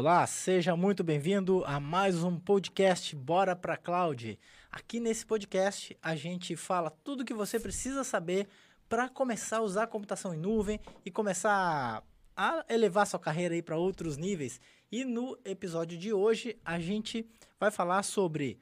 Olá, 0.00 0.26
seja 0.26 0.74
muito 0.74 1.04
bem-vindo 1.04 1.62
a 1.66 1.78
mais 1.78 2.24
um 2.24 2.40
podcast 2.40 3.14
Bora 3.14 3.54
pra 3.54 3.76
Cloud. 3.76 4.38
Aqui 4.72 4.98
nesse 4.98 5.26
podcast 5.26 5.94
a 6.02 6.16
gente 6.16 6.56
fala 6.56 6.88
tudo 7.04 7.22
que 7.22 7.34
você 7.34 7.60
precisa 7.60 8.02
saber 8.02 8.48
para 8.88 9.10
começar 9.10 9.58
a 9.58 9.60
usar 9.60 9.82
a 9.82 9.86
computação 9.86 10.32
em 10.32 10.38
nuvem 10.38 10.80
e 11.04 11.10
começar 11.10 12.02
a 12.34 12.64
elevar 12.70 13.06
sua 13.06 13.20
carreira 13.20 13.54
aí 13.54 13.60
para 13.60 13.76
outros 13.76 14.16
níveis. 14.16 14.58
E 14.90 15.04
no 15.04 15.38
episódio 15.44 15.98
de 15.98 16.14
hoje 16.14 16.56
a 16.64 16.80
gente 16.80 17.28
vai 17.58 17.70
falar 17.70 18.02
sobre 18.02 18.58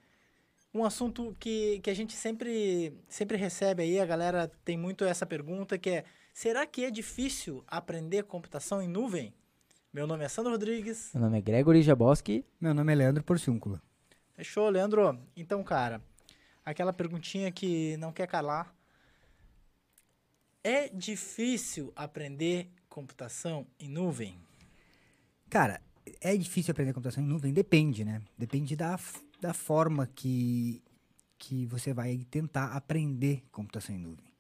um 0.75 0.85
assunto 0.85 1.37
que, 1.39 1.79
que 1.85 1.89
a 1.89 1.95
gente 1.95 2.17
sempre, 2.17 2.93
sempre 3.09 3.37
recebe 3.37 3.85
aí, 3.85 4.01
a 4.01 4.07
galera 4.07 4.51
tem 4.65 4.77
muito 4.77 5.05
essa 5.05 5.25
pergunta 5.25 5.79
que 5.79 5.91
é, 5.91 6.05
será 6.35 6.67
que 6.67 6.85
é 6.85 6.91
difícil 6.91 7.63
aprender 7.69 8.25
computação 8.25 8.83
em 8.83 8.89
nuvem? 8.89 9.33
Meu 9.91 10.07
nome 10.07 10.23
é 10.23 10.29
Sandro 10.29 10.53
Rodrigues. 10.53 11.11
Meu 11.15 11.23
nome 11.23 11.39
é 11.39 11.41
Gregory 11.41 11.83
Jaboski. 11.83 12.45
Meu 12.61 12.75
nome 12.75 12.93
é 12.93 12.95
Leandro 12.95 13.25
Porciúncula. 13.25 13.83
Fechou, 14.35 14.69
Leandro? 14.69 15.19
Então, 15.35 15.65
cara, 15.65 16.03
aquela 16.63 16.93
perguntinha 16.93 17.51
que 17.51 17.97
não 17.97 18.13
quer 18.13 18.27
calar. 18.27 18.75
É 20.63 20.89
difícil 20.91 21.91
aprender 21.97 22.71
computação 22.87 23.67
em 23.81 23.89
nuvem? 23.89 24.39
Cara, 25.49 25.81
é 26.21 26.37
difícil 26.37 26.73
aprender 26.73 26.93
computação 26.93 27.25
em 27.25 27.27
nuvem? 27.27 27.51
Depende, 27.55 28.05
né? 28.05 28.21
Depende 28.37 28.77
da, 28.77 29.01
da 29.41 29.55
forma 29.55 30.07
que, 30.07 30.83
que 31.39 31.65
você 31.65 31.95
vai 31.95 32.27
tentar 32.31 32.77
aprender 32.77 33.43
computação 33.51 33.97
em 33.97 33.99
nuvem. 33.99 34.31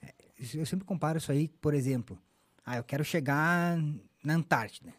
É, 0.00 0.14
eu 0.54 0.64
sempre 0.64 0.86
comparo 0.86 1.18
isso 1.18 1.30
aí, 1.30 1.48
por 1.48 1.74
exemplo, 1.74 2.18
ah, 2.64 2.78
eu 2.78 2.84
quero 2.84 3.04
chegar 3.04 3.78
na 4.22 4.34
Antártida. 4.34 4.92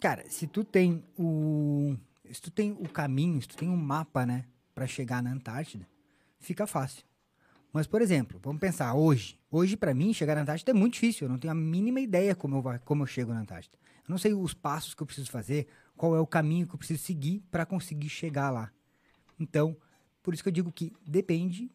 Cara, 0.00 0.28
se 0.28 0.46
tu 0.46 0.64
tem 0.64 1.04
o 1.16 1.96
se 2.30 2.40
tu 2.40 2.50
tem 2.50 2.72
o 2.72 2.88
caminho, 2.88 3.40
se 3.40 3.48
tu 3.48 3.56
tem 3.56 3.68
um 3.68 3.76
mapa, 3.76 4.24
né, 4.24 4.46
para 4.74 4.86
chegar 4.86 5.22
na 5.22 5.32
Antártida, 5.32 5.86
fica 6.40 6.66
fácil. 6.66 7.04
Mas, 7.72 7.86
por 7.86 8.02
exemplo, 8.02 8.38
vamos 8.42 8.60
pensar 8.60 8.94
hoje. 8.94 9.38
Hoje, 9.50 9.76
para 9.76 9.94
mim, 9.94 10.12
chegar 10.12 10.34
na 10.34 10.42
Antártida 10.42 10.72
é 10.72 10.74
muito 10.74 10.94
difícil. 10.94 11.26
Eu 11.26 11.30
não 11.30 11.38
tenho 11.38 11.52
a 11.52 11.54
mínima 11.54 12.00
ideia 12.00 12.34
como 12.34 12.56
eu, 12.56 12.80
como 12.84 13.02
eu 13.02 13.06
chego 13.06 13.32
na 13.32 13.40
Antártida. 13.40 13.78
Eu 14.06 14.10
não 14.10 14.18
sei 14.18 14.34
os 14.34 14.52
passos 14.52 14.94
que 14.94 15.02
eu 15.02 15.06
preciso 15.06 15.30
fazer, 15.30 15.66
qual 15.96 16.14
é 16.14 16.20
o 16.20 16.26
caminho 16.26 16.66
que 16.66 16.74
eu 16.74 16.78
preciso 16.78 17.02
seguir 17.02 17.42
para 17.50 17.64
conseguir 17.64 18.08
chegar 18.08 18.50
lá. 18.50 18.70
Então, 19.38 19.76
por 20.22 20.34
isso 20.34 20.42
que 20.42 20.48
eu 20.48 20.52
digo 20.52 20.70
que 20.70 20.92
depende 21.06 21.70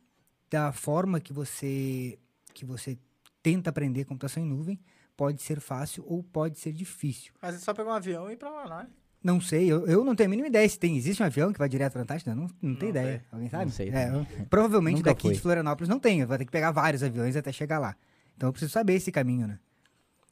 da 0.49 0.71
forma 0.71 1.19
que 1.19 1.33
você 1.33 2.17
que 2.53 2.65
você 2.65 2.97
tenta 3.43 3.69
aprender 3.69 4.05
computação 4.05 4.43
em 4.43 4.47
nuvem 4.47 4.79
pode 5.17 5.41
ser 5.41 5.59
fácil 5.59 6.05
ou 6.07 6.23
pode 6.23 6.59
ser 6.59 6.71
difícil. 6.71 7.33
Mas 7.41 7.55
é 7.55 7.57
só 7.57 7.73
pegar 7.73 7.89
um 7.89 7.93
avião 7.93 8.29
e 8.29 8.33
ir 8.33 8.37
pra 8.37 8.49
lá, 8.49 8.65
não 8.69 8.79
é? 8.81 8.87
Não 9.23 9.41
sei, 9.41 9.69
eu, 9.69 9.85
eu 9.87 10.05
não 10.05 10.15
tenho 10.15 10.27
a 10.27 10.29
mínima 10.29 10.47
ideia 10.47 10.69
se 10.69 10.77
tem. 10.79 10.95
Existe 10.95 11.21
um 11.21 11.25
avião 11.25 11.51
que 11.51 11.57
vai 11.59 11.67
direto 11.67 11.91
para 11.93 12.01
a 12.01 12.03
Antártida? 12.03 12.35
Não, 12.35 12.43
não, 12.43 12.75
tenho 12.75 12.77
Não 12.83 12.89
ideia. 12.89 13.17
sei. 13.19 13.27
Alguém 13.31 13.49
sabe? 13.49 13.65
Não 13.65 13.71
sei 13.71 13.89
É, 13.89 14.09
eu- 14.09 14.45
provavelmente 14.47 14.97
Nunca 14.97 15.09
daqui 15.09 15.23
fui. 15.23 15.33
de 15.33 15.41
Florianópolis 15.41 15.89
não 15.89 15.99
tem. 15.99 16.23
Vai 16.23 16.37
ter 16.37 16.45
que 16.45 16.51
pegar 16.51 16.71
vários 16.71 17.01
aviões 17.03 17.35
até 17.35 17.51
chegar 17.51 17.79
lá. 17.79 17.95
Então 18.37 18.47
eu 18.47 18.53
preciso 18.53 18.71
saber 18.71 18.93
esse 18.93 19.11
caminho, 19.11 19.47
né? 19.47 19.59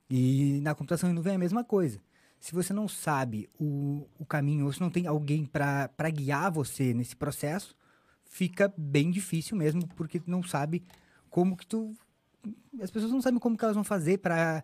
E 0.09 0.59
na 0.61 0.75
computação 0.75 1.09
em 1.09 1.13
nuvem 1.13 1.33
é 1.33 1.35
a 1.35 1.39
mesma 1.39 1.63
coisa. 1.63 1.99
Se 2.39 2.53
você 2.53 2.71
não 2.73 2.87
sabe 2.87 3.49
o, 3.59 4.07
o 4.19 4.25
caminho, 4.25 4.65
ou 4.65 4.71
se 4.71 4.79
não 4.79 4.91
tem 4.91 5.07
alguém 5.07 5.45
para 5.45 5.89
guiar 6.13 6.51
você 6.51 6.93
nesse 6.93 7.15
processo, 7.15 7.75
fica 8.23 8.71
bem 8.77 9.09
difícil 9.09 9.57
mesmo, 9.57 9.87
porque 9.95 10.19
tu 10.19 10.29
não 10.29 10.43
sabe 10.43 10.83
como 11.29 11.57
que 11.57 11.65
tu. 11.65 11.93
As 12.81 12.91
pessoas 12.91 13.11
não 13.11 13.21
sabem 13.21 13.39
como 13.39 13.57
que 13.57 13.63
elas 13.63 13.75
vão 13.75 13.83
fazer 13.83 14.19
para 14.19 14.63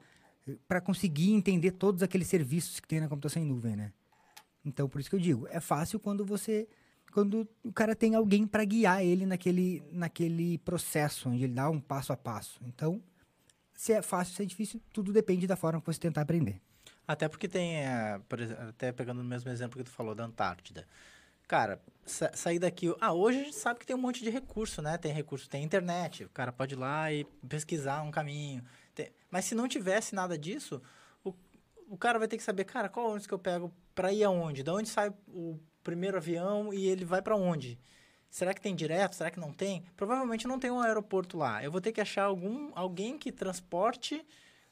para 0.67 0.81
conseguir 0.81 1.31
entender 1.31 1.71
todos 1.71 2.01
aqueles 2.01 2.27
serviços 2.27 2.79
que 2.79 2.87
tem 2.87 2.99
na 2.99 3.07
computação 3.07 3.41
em 3.41 3.45
nuvem, 3.45 3.75
né? 3.75 3.93
Então, 4.65 4.89
por 4.89 4.99
isso 4.99 5.09
que 5.09 5.15
eu 5.15 5.19
digo, 5.19 5.47
é 5.49 5.59
fácil 5.59 5.99
quando 5.99 6.25
você 6.25 6.67
quando 7.11 7.47
o 7.63 7.71
cara 7.71 7.95
tem 7.95 8.15
alguém 8.15 8.47
para 8.47 8.63
guiar 8.63 9.03
ele 9.03 9.25
naquele 9.25 9.83
naquele 9.91 10.57
processo 10.59 11.29
onde 11.29 11.43
ele 11.43 11.53
dá 11.53 11.69
um 11.69 11.79
passo 11.79 12.11
a 12.11 12.17
passo. 12.17 12.59
Então, 12.65 13.01
se 13.73 13.93
é 13.93 14.01
fácil, 14.01 14.35
se 14.35 14.43
é 14.43 14.45
difícil, 14.45 14.81
tudo 14.93 15.11
depende 15.13 15.47
da 15.47 15.55
forma 15.55 15.79
que 15.79 15.87
você 15.87 15.99
tentar 15.99 16.21
aprender. 16.21 16.61
Até 17.07 17.27
porque 17.27 17.47
tem, 17.47 17.77
é, 17.77 18.21
até 18.69 18.91
pegando 18.91 19.21
o 19.21 19.23
mesmo 19.23 19.49
exemplo 19.49 19.77
que 19.77 19.83
tu 19.83 19.89
falou 19.89 20.15
da 20.15 20.23
Antártida. 20.23 20.87
Cara, 21.51 21.81
sa 22.05 22.31
sair 22.33 22.59
daqui. 22.59 22.95
Ah, 23.01 23.11
hoje 23.11 23.41
a 23.41 23.43
gente 23.43 23.57
sabe 23.57 23.77
que 23.77 23.85
tem 23.85 23.93
um 23.93 23.99
monte 23.99 24.23
de 24.23 24.29
recurso, 24.29 24.81
né? 24.81 24.97
Tem 24.97 25.11
recurso, 25.11 25.49
tem 25.49 25.61
internet. 25.61 26.23
O 26.23 26.29
cara 26.29 26.49
pode 26.49 26.75
ir 26.75 26.77
lá 26.77 27.11
e 27.11 27.25
pesquisar 27.45 28.01
um 28.03 28.09
caminho. 28.09 28.63
Tem- 28.95 29.11
mas 29.29 29.43
se 29.43 29.53
não 29.53 29.67
tivesse 29.67 30.15
nada 30.15 30.37
disso, 30.37 30.81
o, 31.25 31.33
o 31.89 31.97
cara 31.97 32.17
vai 32.17 32.29
ter 32.29 32.37
que 32.37 32.43
saber, 32.43 32.63
cara, 32.63 32.87
qual 32.87 33.07
ônibus 33.07 33.27
que 33.27 33.33
eu 33.33 33.37
pego 33.37 33.69
pra 33.93 34.13
ir 34.13 34.23
aonde? 34.23 34.63
Da 34.63 34.73
onde 34.73 34.87
sai 34.87 35.13
o 35.27 35.59
primeiro 35.83 36.15
avião 36.15 36.73
e 36.73 36.87
ele 36.87 37.03
vai 37.03 37.21
pra 37.21 37.35
onde? 37.35 37.77
Será 38.29 38.53
que 38.53 38.61
tem 38.61 38.73
direto? 38.73 39.17
Será 39.17 39.29
que 39.29 39.37
não 39.37 39.51
tem? 39.51 39.83
Provavelmente 39.97 40.47
não 40.47 40.57
tem 40.57 40.71
um 40.71 40.79
aeroporto 40.79 41.37
lá. 41.37 41.61
Eu 41.61 41.69
vou 41.69 41.81
ter 41.81 41.91
que 41.91 41.99
achar 41.99 42.23
algum 42.23 42.71
alguém 42.75 43.17
que 43.17 43.29
transporte 43.29 44.25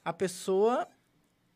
a 0.06 0.14
pessoa 0.14 0.88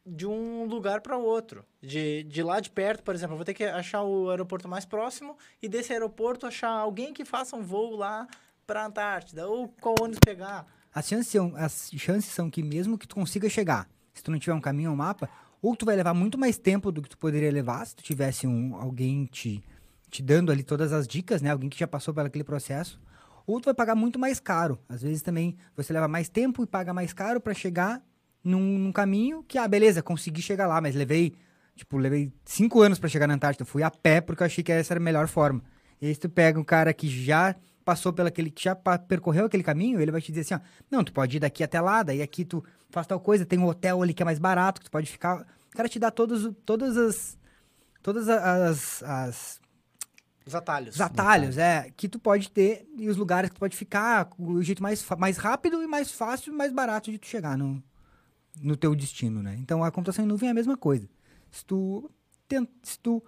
de 0.06 0.28
um 0.28 0.66
lugar 0.66 1.02
para 1.02 1.18
outro. 1.18 1.66
De, 1.82 2.24
de 2.24 2.44
lá 2.44 2.60
de 2.60 2.70
perto, 2.70 3.04
por 3.04 3.16
exemplo, 3.16 3.34
eu 3.34 3.38
vou 3.38 3.46
ter 3.46 3.54
que 3.54 3.64
achar 3.64 4.04
o 4.04 4.30
aeroporto 4.30 4.68
mais 4.68 4.86
próximo 4.86 5.38
e 5.62 5.70
desse 5.70 5.94
aeroporto 5.94 6.46
achar 6.46 6.70
alguém 6.70 7.14
que 7.14 7.24
faça 7.24 7.56
um 7.56 7.64
voo 7.64 7.96
lá 7.96 8.28
para 8.68 8.86
Antártida 8.86 9.48
ou 9.48 9.68
qual 9.80 9.96
ônibus 10.02 10.20
pegar. 10.24 10.66
As 10.94 11.08
chances, 11.08 11.28
são, 11.28 11.54
as 11.56 11.90
chances 11.98 12.32
são 12.32 12.50
que 12.50 12.62
mesmo 12.62 12.98
que 12.98 13.08
tu 13.08 13.16
consiga 13.16 13.50
chegar, 13.50 13.90
se 14.14 14.24
tu 14.24 14.30
não 14.30 14.40
tiver 14.40 14.54
um 14.54 14.62
caminho 14.62 14.90
ou 14.90 14.94
um 14.94 14.98
mapa, 14.98 15.30
ou 15.62 15.76
tu 15.76 15.86
vai 15.86 15.96
levar 15.96 16.14
muito 16.14 16.38
mais 16.38 16.58
tempo 16.58 16.92
do 16.92 17.02
que 17.02 17.10
tu 17.10 17.18
poderia 17.18 17.52
levar 17.52 17.86
se 17.86 17.96
tu 17.96 18.04
tivesse 18.04 18.46
um, 18.46 18.76
alguém 18.76 19.26
te, 19.26 19.64
te 20.10 20.22
dando 20.22 20.52
ali 20.52 20.62
todas 20.62 20.92
as 20.92 21.08
dicas, 21.08 21.42
né? 21.42 21.50
Alguém 21.50 21.70
que 21.70 21.80
já 21.80 21.88
passou 21.88 22.14
por 22.14 22.26
aquele 22.26 22.44
processo. 22.44 23.02
Ou 23.48 23.60
tu 23.60 23.66
vai 23.66 23.74
pagar 23.74 23.96
muito 23.96 24.20
mais 24.20 24.40
caro. 24.40 24.78
Às 24.88 25.02
vezes 25.02 25.22
também 25.22 25.58
você 25.76 25.94
leva 25.94 26.08
mais 26.08 26.30
tempo 26.30 26.64
e 26.64 26.68
paga 26.68 26.94
mais 26.94 27.14
caro 27.14 27.40
para 27.40 27.54
chegar 27.54 28.04
num, 28.44 28.78
num 28.78 28.92
caminho 28.92 29.44
que, 29.48 29.58
ah, 29.58 29.68
beleza, 29.68 30.02
consegui 30.04 30.42
chegar 30.42 30.68
lá, 30.68 30.82
mas 30.82 30.96
levei, 30.96 31.34
tipo, 31.76 31.98
levei 31.98 32.32
cinco 32.44 32.82
anos 32.82 33.00
para 33.00 33.10
chegar 33.10 33.28
na 33.28 33.36
Antártida. 33.36 33.66
Fui 33.66 33.84
a 33.84 33.90
pé 33.90 34.22
porque 34.22 34.44
eu 34.44 34.48
achei 34.48 34.64
que 34.64 34.72
essa 34.72 34.94
era 34.94 35.00
a 35.00 35.04
melhor 35.04 35.28
forma. 35.28 35.62
E 36.02 36.08
aí 36.08 36.16
tu 36.16 36.30
pega 36.30 36.60
um 36.60 36.64
cara 36.64 36.94
que 36.94 37.08
já 37.08 37.56
passou 37.86 38.14
pelo 38.14 38.28
aquele, 38.28 38.50
que 38.50 38.64
já 38.64 38.76
percorreu 38.76 39.46
aquele 39.46 39.64
caminho, 39.64 40.00
ele 40.00 40.12
vai 40.12 40.22
te 40.22 40.32
dizer 40.32 40.42
assim, 40.42 40.64
ó, 40.64 40.68
não, 40.90 41.04
tu 41.04 41.12
pode 41.14 41.38
ir 41.38 41.40
daqui 41.40 41.64
até 41.64 41.80
lá, 41.82 42.02
daí 42.02 42.22
aqui 42.22 42.46
tu 42.46 42.64
faz 42.90 43.06
tal 43.06 43.20
coisa, 43.20 43.46
tem 43.46 43.60
um 43.60 43.66
hotel 43.66 44.02
ali 44.02 44.14
que 44.14 44.22
é 44.24 44.26
mais 44.26 44.40
barato, 44.40 44.80
que 44.80 44.86
tu 44.86 44.92
pode 44.92 45.10
ficar. 45.10 45.42
O 45.42 45.76
cara 45.76 45.90
te 45.90 46.00
dá 46.00 46.12
todos, 46.12 46.52
todas 46.66 46.98
as. 46.98 47.38
Todas 48.02 48.28
as, 48.28 49.02
as 49.04 49.62
Os 50.46 50.54
atalhos. 50.54 50.96
os 50.96 51.02
atalhos, 51.02 51.58
é, 51.58 51.90
que 51.96 52.10
tu 52.10 52.20
pode 52.20 52.52
ter 52.52 52.86
e 52.98 53.08
os 53.08 53.16
lugares 53.16 53.50
que 53.50 53.56
tu 53.56 53.60
pode 53.60 53.78
ficar, 53.78 54.30
o 54.38 54.62
jeito 54.62 54.84
mais, 54.84 55.06
mais 55.18 55.38
rápido 55.38 55.82
e 55.82 55.88
mais 55.88 56.12
fácil 56.12 56.54
e 56.54 56.56
mais 56.56 56.74
barato 56.74 57.10
de 57.10 57.18
tu 57.18 57.28
chegar 57.28 57.58
no, 57.58 57.82
no 58.62 58.76
teu 58.76 58.96
destino, 58.96 59.42
né? 59.42 59.56
Então 59.60 59.84
a 59.84 59.92
computação 59.92 60.24
em 60.24 60.28
nuvem 60.28 60.48
é 60.48 60.52
a 60.52 60.56
mesma 60.56 60.78
coisa. 60.78 61.08
Se 61.52 61.66
tu, 61.66 62.10
ten- 62.48 62.68
se 62.82 63.00
tu 63.00 63.24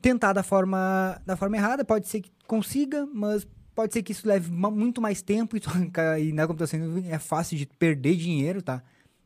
tentar 0.00 0.32
da 0.32 0.42
forma, 0.42 1.20
da 1.24 1.36
forma 1.36 1.56
errada, 1.56 1.84
pode 1.84 2.06
ser 2.08 2.20
que 2.20 2.30
consiga, 2.46 3.06
mas 3.06 3.46
pode 3.74 3.92
ser 3.92 4.02
que 4.02 4.12
isso 4.12 4.26
leve 4.26 4.50
muito 4.50 5.00
mais 5.00 5.20
tempo 5.22 5.56
e, 5.56 5.60
tu, 5.60 5.68
e 6.20 6.32
na 6.32 6.46
computação 6.46 6.78
em 6.78 6.82
nuvem 6.82 7.10
é 7.12 7.18
fácil 7.18 7.56
de 7.58 7.66
perder 7.66 8.16
dinheiro, 8.16 8.62
tá? 8.62 8.82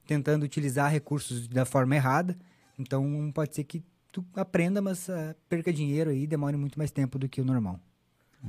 Tentando 0.07 0.43
utilizar 0.45 0.91
recursos 0.91 1.47
da 1.47 1.65
forma 1.65 1.95
errada. 1.95 2.37
Então 2.79 3.31
pode 3.33 3.55
ser 3.55 3.65
que 3.65 3.83
tu 4.11 4.25
aprenda, 4.35 4.81
mas 4.83 5.09
ah, 5.09 5.37
perca 5.49 5.73
dinheiro 5.73 6.11
aí 6.11 6.23
e 6.23 6.27
demore 6.27 6.57
muito 6.57 6.79
mais 6.79 6.91
tempo 6.91 7.19
do 7.19 7.29
que 7.29 7.41
o 7.41 7.45
normal. 7.45 7.79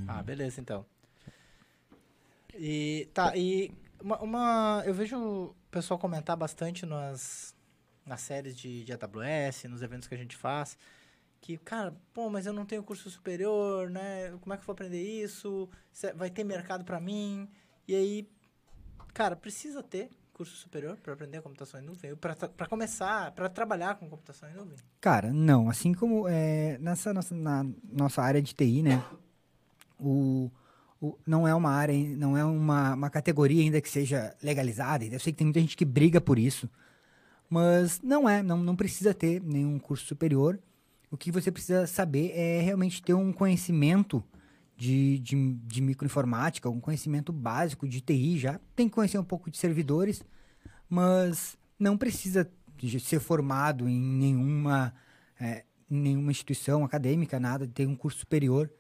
Ah, 0.08 0.24
beleza, 0.24 0.60
então. 0.62 0.86
E 2.58 3.08
tá, 3.14 3.36
e 3.36 3.72
uma, 4.02 4.20
uma- 4.22 4.84
eu 4.86 4.94
vejo 4.94 5.18
o 5.18 5.56
pessoal 5.70 6.00
comentar 6.00 6.36
bastante 6.36 6.86
nas, 6.86 7.56
nas 8.06 8.22
séries 8.22 8.56
de, 8.56 8.84
de 8.84 8.92
AWS, 8.94 9.66
nos 9.70 9.82
eventos 9.82 10.08
que 10.08 10.16
a 10.16 10.18
gente 10.18 10.36
faz, 10.36 10.78
que, 11.40 11.58
cara, 11.58 11.96
pô, 12.14 12.30
mas 12.30 12.46
eu 12.46 12.54
não 12.54 12.66
tenho 12.66 12.84
curso 12.84 13.10
superior, 13.10 13.90
né? 13.90 14.32
Como 14.42 14.54
é 14.54 14.58
que 14.58 14.62
eu 14.62 14.66
vou 14.68 14.74
aprender 14.74 15.02
isso? 15.02 15.68
Vai 16.16 16.30
ter 16.30 16.44
mercado 16.44 16.84
pra 16.86 17.00
mim? 17.00 17.50
E 17.88 17.96
aí, 17.96 18.30
cara, 19.14 19.36
precisa 19.36 19.82
ter 19.82 20.10
curso 20.34 20.56
superior 20.56 20.98
para 20.98 21.14
aprender 21.14 21.38
a 21.38 21.42
computação 21.42 21.80
em 21.80 21.84
nuvem? 21.84 22.16
Para 22.16 22.68
começar, 22.68 23.32
para 23.32 23.50
trabalhar 23.50 23.96
com 23.96 24.08
computação 24.10 24.50
em 24.50 24.54
nuvem? 24.54 24.78
Cara, 25.00 25.32
não. 25.34 25.68
Assim 25.70 25.94
como 25.94 26.28
é, 26.28 26.78
nessa 26.80 27.12
nossa, 27.14 27.34
na 27.36 27.66
nossa 27.92 28.22
área 28.22 28.42
de 28.42 28.54
TI, 28.54 28.84
né? 28.84 29.04
O- 30.00 30.52
não 31.26 31.48
é 31.48 31.56
uma 31.56 31.72
área, 31.72 31.96
não 32.16 32.38
é 32.38 32.46
uma, 32.46 32.94
uma 32.94 33.10
categoria 33.10 33.64
ainda 33.64 33.82
que 33.82 33.90
seja 33.90 34.36
legalizada. 34.42 35.04
Eu 35.06 35.20
sei 35.20 35.34
que 35.34 35.38
tem 35.38 35.48
muita 35.48 35.60
gente 35.60 35.76
que 35.76 35.86
briga 35.86 36.22
por 36.22 36.38
isso. 36.38 36.70
Mas 37.50 38.00
não 38.02 38.30
é, 38.30 38.44
não, 38.44 38.58
não 38.58 38.76
precisa 38.76 39.14
ter 39.14 39.42
nenhum 39.42 39.80
curso 39.80 40.06
superior. 40.06 40.60
O 41.10 41.18
que 41.18 41.32
você 41.32 41.52
precisa 41.52 41.88
saber 41.88 42.32
é 42.34 42.62
realmente 42.62 43.02
ter 43.02 43.14
um 43.14 43.34
conhecimento 43.34 44.24
de, 44.78 45.20
de, 45.20 45.54
de 45.54 45.82
microinformática, 45.82 46.70
um 46.70 46.80
conhecimento 46.80 47.34
básico 47.34 47.88
de 47.88 48.00
TI 48.00 48.38
já. 48.38 48.60
Tem 48.76 48.88
que 48.88 48.96
conhecer 48.96 49.18
um 49.18 49.24
pouco 49.24 49.50
de 49.50 49.58
servidores, 49.58 50.24
mas 50.90 51.58
não 51.78 51.98
precisa 51.98 52.50
ser 53.00 53.20
formado 53.20 53.88
em 53.90 54.00
nenhuma 54.00 54.94
é, 55.40 55.66
nenhuma 55.90 56.32
instituição 56.32 56.86
acadêmica, 56.86 57.40
nada, 57.40 57.68
ter 57.68 57.86
um 57.86 57.96
curso 57.96 58.20
superior 58.20 58.72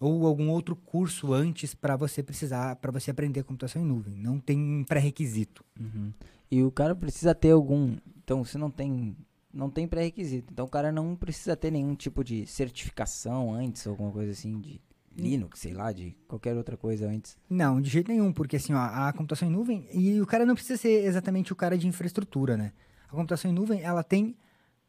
ou 0.00 0.26
algum 0.26 0.48
outro 0.50 0.76
curso 0.76 1.32
antes 1.32 1.74
para 1.74 1.96
você 1.96 2.22
precisar, 2.22 2.76
para 2.76 2.92
você 2.92 3.10
aprender 3.10 3.42
computação 3.42 3.82
em 3.82 3.84
nuvem. 3.84 4.16
Não 4.16 4.38
tem 4.38 4.58
um 4.58 4.84
pré-requisito. 4.84 5.64
Uhum. 5.78 6.12
E 6.50 6.62
o 6.62 6.70
cara 6.70 6.94
precisa 6.94 7.34
ter 7.34 7.50
algum. 7.50 7.96
Então, 8.22 8.44
se 8.44 8.56
não 8.56 8.70
tem. 8.70 9.16
Não 9.52 9.70
tem 9.70 9.88
pré-requisito. 9.88 10.52
Então, 10.52 10.66
o 10.66 10.68
cara 10.68 10.92
não 10.92 11.16
precisa 11.16 11.56
ter 11.56 11.70
nenhum 11.70 11.94
tipo 11.94 12.22
de 12.22 12.46
certificação 12.46 13.52
antes, 13.52 13.86
alguma 13.86 14.12
coisa 14.12 14.30
assim, 14.30 14.60
de 14.60 14.80
Linux, 15.16 15.58
sei 15.60 15.72
lá, 15.72 15.90
de 15.90 16.16
qualquer 16.28 16.56
outra 16.56 16.76
coisa 16.76 17.08
antes. 17.08 17.36
Não, 17.48 17.80
de 17.80 17.90
jeito 17.90 18.10
nenhum, 18.10 18.32
porque 18.32 18.56
assim, 18.56 18.72
ó, 18.72 18.78
a 18.78 19.12
computação 19.12 19.48
em 19.48 19.50
nuvem. 19.50 19.88
E 19.92 20.20
o 20.20 20.26
cara 20.26 20.46
não 20.46 20.54
precisa 20.54 20.76
ser 20.76 21.04
exatamente 21.04 21.52
o 21.52 21.56
cara 21.56 21.76
de 21.76 21.88
infraestrutura, 21.88 22.56
né? 22.56 22.72
A 23.08 23.12
computação 23.12 23.50
em 23.50 23.54
nuvem, 23.54 23.82
ela 23.82 24.04
tem 24.04 24.36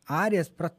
áreas 0.06 0.48
para 0.50 0.72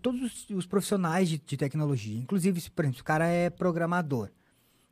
todos 0.00 0.22
os, 0.22 0.50
os 0.50 0.66
profissionais 0.66 1.28
de, 1.28 1.38
de, 1.38 1.56
tecnologia. 1.56 2.18
Inclusive, 2.18 2.60
se, 2.60 2.70
por 2.70 2.84
exemplo, 2.84 2.96
se 2.96 3.02
o 3.02 3.04
cara 3.04 3.26
é 3.26 3.50
programador. 3.50 4.30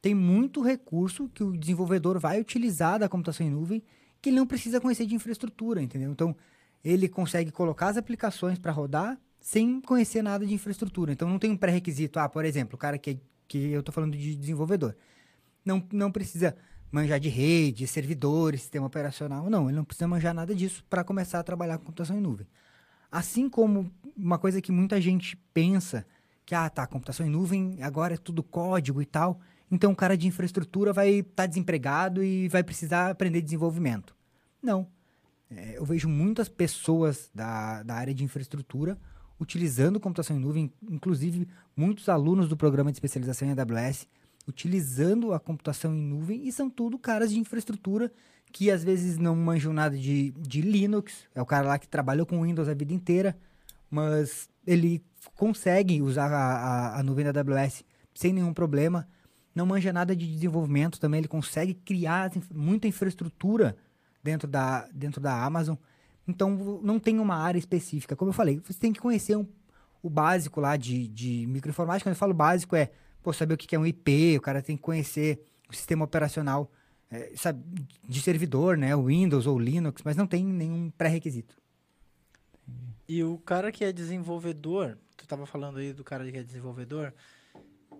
Tem 0.00 0.14
muito 0.14 0.62
recurso 0.62 1.28
que 1.28 1.44
o 1.44 1.56
desenvolvedor 1.56 2.18
vai 2.18 2.40
utilizar 2.40 2.98
da 2.98 3.08
computação 3.08 3.46
em 3.46 3.50
nuvem 3.50 3.82
que 4.20 4.30
ele 4.30 4.36
não 4.36 4.46
precisa 4.46 4.80
conhecer 4.80 5.06
de 5.06 5.14
infraestrutura, 5.14 5.82
entendeu? 5.82 6.10
Então, 6.10 6.34
ele 6.84 7.08
consegue 7.08 7.50
colocar 7.50 7.88
as 7.88 7.96
aplicações 7.96 8.58
para 8.58 8.72
rodar 8.72 9.18
sem 9.40 9.80
conhecer 9.80 10.22
nada 10.22 10.46
de 10.46 10.54
infraestrutura. 10.54 11.12
Então, 11.12 11.28
não 11.28 11.38
tem 11.38 11.50
um 11.50 11.56
pré-requisito. 11.56 12.18
Ah, 12.18 12.28
por 12.28 12.44
exemplo, 12.44 12.76
o 12.76 12.78
cara 12.78 12.98
que, 12.98 13.18
que 13.48 13.58
eu 13.70 13.80
estou 13.80 13.92
falando 13.92 14.16
de 14.16 14.36
desenvolvedor. 14.36 14.96
Não, 15.64 15.84
não 15.92 16.10
precisa 16.10 16.56
manjar 16.90 17.18
de 17.18 17.28
rede, 17.28 17.86
servidores, 17.86 18.60
sistema 18.60 18.86
operacional. 18.86 19.48
Não, 19.48 19.68
ele 19.68 19.76
não 19.76 19.84
precisa 19.84 20.06
manjar 20.06 20.34
nada 20.34 20.54
disso 20.54 20.84
para 20.88 21.02
começar 21.02 21.40
a 21.40 21.42
trabalhar 21.42 21.78
com 21.78 21.86
computação 21.86 22.16
em 22.16 22.20
nuvem. 22.20 22.46
Assim 23.12 23.48
como 23.48 23.92
uma 24.16 24.38
coisa 24.38 24.62
que 24.62 24.72
muita 24.72 24.98
gente 25.00 25.36
pensa, 25.52 26.06
que, 26.46 26.54
ah, 26.54 26.68
tá, 26.70 26.86
computação 26.86 27.26
em 27.26 27.30
nuvem, 27.30 27.82
agora 27.82 28.14
é 28.14 28.16
tudo 28.16 28.42
código 28.42 29.02
e 29.02 29.06
tal. 29.06 29.38
Então 29.70 29.92
o 29.92 29.96
cara 29.96 30.16
de 30.16 30.26
infraestrutura 30.26 30.92
vai 30.92 31.10
estar 31.16 31.42
tá 31.42 31.46
desempregado 31.46 32.24
e 32.24 32.48
vai 32.48 32.64
precisar 32.64 33.10
aprender 33.10 33.42
desenvolvimento. 33.42 34.16
Não. 34.62 34.86
É, 35.50 35.76
eu 35.76 35.84
vejo 35.84 36.08
muitas 36.08 36.48
pessoas 36.48 37.30
da, 37.34 37.82
da 37.82 37.94
área 37.94 38.14
de 38.14 38.24
infraestrutura 38.24 38.98
utilizando 39.38 40.00
computação 40.00 40.36
em 40.36 40.40
nuvem, 40.40 40.72
inclusive 40.90 41.46
muitos 41.76 42.08
alunos 42.08 42.48
do 42.48 42.56
programa 42.56 42.90
de 42.90 42.96
especialização 42.96 43.48
em 43.48 43.50
AWS 43.52 44.08
utilizando 44.46 45.32
a 45.32 45.40
computação 45.40 45.94
em 45.94 46.02
nuvem 46.02 46.46
e 46.46 46.52
são 46.52 46.68
tudo 46.68 46.98
caras 46.98 47.30
de 47.30 47.38
infraestrutura 47.38 48.12
que 48.52 48.70
às 48.70 48.84
vezes 48.84 49.16
não 49.16 49.34
manjam 49.34 49.72
nada 49.72 49.96
de, 49.96 50.30
de 50.32 50.60
Linux, 50.60 51.26
é 51.34 51.40
o 51.40 51.46
cara 51.46 51.66
lá 51.66 51.78
que 51.78 51.88
trabalhou 51.88 52.26
com 52.26 52.42
Windows 52.42 52.68
a 52.68 52.74
vida 52.74 52.92
inteira, 52.92 53.36
mas 53.90 54.48
ele 54.66 55.02
consegue 55.36 56.02
usar 56.02 56.30
a, 56.30 56.36
a, 56.36 57.00
a 57.00 57.02
nuvem 57.02 57.24
da 57.24 57.40
AWS 57.40 57.82
sem 58.14 58.32
nenhum 58.32 58.52
problema, 58.52 59.08
não 59.54 59.64
manja 59.64 59.92
nada 59.92 60.14
de 60.14 60.30
desenvolvimento 60.30 61.00
também, 61.00 61.18
ele 61.18 61.28
consegue 61.28 61.74
criar 61.74 62.30
muita 62.54 62.86
infraestrutura 62.86 63.74
dentro 64.22 64.46
da, 64.46 64.86
dentro 64.92 65.20
da 65.20 65.42
Amazon, 65.42 65.76
então 66.28 66.80
não 66.82 67.00
tem 67.00 67.18
uma 67.18 67.36
área 67.36 67.58
específica, 67.58 68.14
como 68.14 68.28
eu 68.28 68.34
falei, 68.34 68.60
você 68.64 68.78
tem 68.78 68.92
que 68.92 69.00
conhecer 69.00 69.36
um, 69.36 69.46
o 70.02 70.10
básico 70.10 70.60
lá 70.60 70.76
de, 70.76 71.08
de 71.08 71.46
microinformática, 71.46 72.08
quando 72.08 72.14
eu 72.14 72.18
falo 72.18 72.34
básico 72.34 72.76
é, 72.76 72.90
pô, 73.22 73.32
saber 73.32 73.54
o 73.54 73.56
que 73.56 73.74
é 73.74 73.78
um 73.78 73.86
IP, 73.86 74.36
o 74.36 74.42
cara 74.42 74.60
tem 74.60 74.76
que 74.76 74.82
conhecer 74.82 75.42
o 75.70 75.74
sistema 75.74 76.04
operacional 76.04 76.70
é, 77.12 77.30
sabe, 77.36 77.62
de 78.08 78.22
servidor, 78.22 78.78
né? 78.78 78.96
Windows 78.96 79.46
ou 79.46 79.58
Linux, 79.58 80.00
mas 80.02 80.16
não 80.16 80.26
tem 80.26 80.42
nenhum 80.42 80.90
pré-requisito. 80.90 81.54
E 83.06 83.22
o 83.22 83.36
cara 83.36 83.70
que 83.70 83.84
é 83.84 83.92
desenvolvedor, 83.92 84.96
tu 85.14 85.24
estava 85.24 85.44
falando 85.44 85.78
aí 85.78 85.92
do 85.92 86.02
cara 86.02 86.30
que 86.30 86.38
é 86.38 86.42
desenvolvedor, 86.42 87.12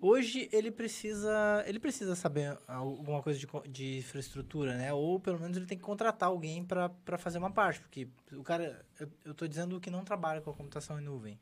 hoje 0.00 0.49
ele 0.50 0.70
precisa 0.70 1.62
ele 1.67 1.79
precisa 1.79 2.17
saber 2.17 2.56
alguma 2.67 3.23
coisa 3.23 3.38
de, 3.38 3.47
de 3.69 3.99
infraestrutura, 3.99 4.79
né? 4.79 4.94
Ou 4.94 5.20
pelo 5.20 5.38
menos 5.38 5.59
ele 5.59 5.67
tem 5.67 5.76
que 5.76 5.85
contratar 5.85 6.31
alguém 6.31 6.64
para 6.64 7.19
fazer 7.19 7.37
uma 7.37 7.50
parte, 7.50 7.81
porque 7.81 8.09
o 8.32 8.43
cara, 8.43 8.82
eu, 8.99 9.32
estou 9.32 9.47
dizendo 9.47 9.79
que 9.79 9.91
não 9.91 10.05
trabalha 10.05 10.41
com 10.41 10.49
a 10.49 10.55
computação 10.55 10.99
em 10.99 11.05
nuvem. 11.05 11.38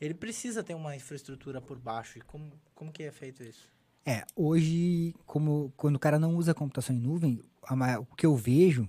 Ele 0.00 0.14
precisa 0.14 0.64
ter 0.64 0.74
uma 0.74 0.96
infraestrutura 0.96 1.60
por 1.60 1.78
baixo. 1.78 2.18
E 2.18 2.22
como, 2.22 2.52
como 2.74 2.90
que 2.90 3.04
é 3.04 3.12
feito 3.12 3.44
isso? 3.44 3.72
É, 4.06 4.24
hoje, 4.36 5.14
como 5.24 5.72
quando 5.76 5.96
o 5.96 5.98
cara 5.98 6.18
não 6.18 6.36
usa 6.36 6.52
computação 6.52 6.94
em 6.94 7.00
nuvem, 7.00 7.40
a, 7.62 8.00
o 8.00 8.06
que 8.16 8.26
eu 8.26 8.36
vejo, 8.36 8.88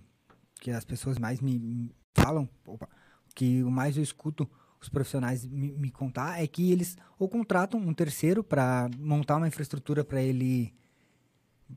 que 0.59 0.71
as 0.71 0.83
pessoas 0.83 1.17
mais 1.17 1.39
me, 1.39 1.57
me 1.57 1.95
falam, 2.13 2.50
opa, 2.65 2.89
que 3.33 3.63
o 3.63 3.71
mais 3.71 3.95
eu 3.95 4.03
escuto 4.03 4.50
os 4.81 4.89
profissionais 4.89 5.45
me, 5.45 5.71
me, 5.71 5.89
contar 5.89 6.41
é 6.41 6.45
que 6.45 6.71
eles 6.71 6.97
ou 7.17 7.27
contratam 7.27 7.79
um 7.79 7.94
terceiro 7.94 8.44
para 8.44 8.89
montar 9.00 9.38
uma 9.38 9.47
infraestrutura 9.47 10.03
para 10.03 10.21
ele 10.21 10.73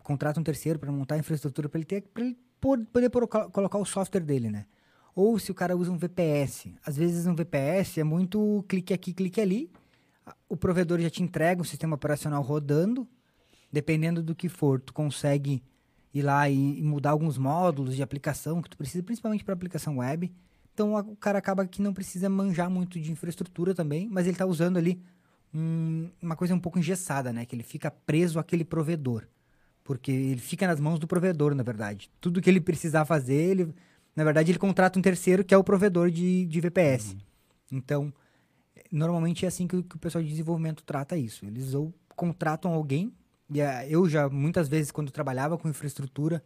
contratam 0.02 0.40
um 0.42 0.44
terceiro 0.44 0.78
para 0.78 0.92
montar 0.92 1.14
a 1.14 1.18
infraestrutura 1.18 1.68
para 1.68 1.78
ele 1.78 1.86
ter 1.86 2.02
para 2.02 2.24
ele 2.24 2.36
poder, 2.60 2.86
poder 2.86 3.10
colocar 3.10 3.78
o 3.78 3.84
software 3.84 4.20
dele, 4.20 4.50
né? 4.50 4.66
Ou 5.14 5.38
se 5.38 5.50
o 5.50 5.54
cara 5.54 5.76
usa 5.76 5.90
um 5.90 5.96
VPS, 5.96 6.74
às 6.84 6.96
vezes 6.96 7.26
um 7.26 7.34
VPS 7.34 7.98
é 7.98 8.04
muito 8.04 8.64
clique 8.68 8.92
aqui, 8.92 9.12
clique 9.12 9.40
ali, 9.40 9.72
o 10.48 10.56
provedor 10.56 11.00
já 11.00 11.10
te 11.10 11.22
entrega 11.22 11.62
o 11.62 11.64
sistema 11.64 11.94
operacional 11.94 12.42
rodando 12.42 13.08
dependendo 13.70 14.22
do 14.22 14.34
que 14.34 14.48
for, 14.48 14.80
tu 14.80 14.92
consegue 14.92 15.62
ir 16.12 16.22
lá 16.22 16.48
e, 16.48 16.78
e 16.78 16.82
mudar 16.82 17.10
alguns 17.10 17.36
módulos 17.38 17.94
de 17.94 18.02
aplicação 18.02 18.62
que 18.62 18.70
tu 18.70 18.76
precisa, 18.76 19.02
principalmente 19.02 19.44
para 19.44 19.54
aplicação 19.54 19.98
web. 19.98 20.32
Então 20.72 20.94
o 20.94 21.16
cara 21.16 21.38
acaba 21.38 21.66
que 21.66 21.82
não 21.82 21.92
precisa 21.92 22.28
manjar 22.28 22.70
muito 22.70 23.00
de 23.00 23.10
infraestrutura 23.10 23.74
também, 23.74 24.08
mas 24.08 24.26
ele 24.26 24.34
está 24.34 24.46
usando 24.46 24.76
ali 24.76 25.00
um, 25.52 26.08
uma 26.22 26.36
coisa 26.36 26.54
um 26.54 26.60
pouco 26.60 26.78
engessada, 26.78 27.32
né? 27.32 27.44
Que 27.44 27.56
ele 27.56 27.62
fica 27.62 27.90
preso 27.90 28.38
àquele 28.38 28.64
provedor. 28.64 29.26
Porque 29.82 30.10
ele 30.10 30.40
fica 30.40 30.66
nas 30.66 30.78
mãos 30.78 30.98
do 30.98 31.06
provedor, 31.06 31.54
na 31.54 31.62
verdade. 31.62 32.10
Tudo 32.20 32.40
que 32.40 32.48
ele 32.48 32.60
precisar 32.60 33.04
fazer, 33.04 33.34
ele, 33.34 33.74
na 34.14 34.22
verdade, 34.22 34.52
ele 34.52 34.58
contrata 34.58 34.98
um 34.98 35.02
terceiro 35.02 35.44
que 35.44 35.54
é 35.54 35.58
o 35.58 35.64
provedor 35.64 36.10
de, 36.10 36.46
de 36.46 36.60
VPS. 36.60 37.12
Uhum. 37.12 37.18
Então, 37.72 38.12
normalmente 38.92 39.44
é 39.44 39.48
assim 39.48 39.66
que, 39.66 39.82
que 39.82 39.96
o 39.96 39.98
pessoal 39.98 40.22
de 40.22 40.30
desenvolvimento 40.30 40.82
trata 40.84 41.16
isso. 41.16 41.44
Eles 41.46 41.74
ou 41.74 41.92
contratam 42.14 42.72
alguém 42.72 43.12
e 43.50 43.60
uh, 43.60 43.82
eu 43.88 44.08
já, 44.08 44.28
muitas 44.28 44.68
vezes, 44.68 44.90
quando 44.90 45.10
trabalhava 45.10 45.56
com 45.56 45.68
infraestrutura 45.68 46.44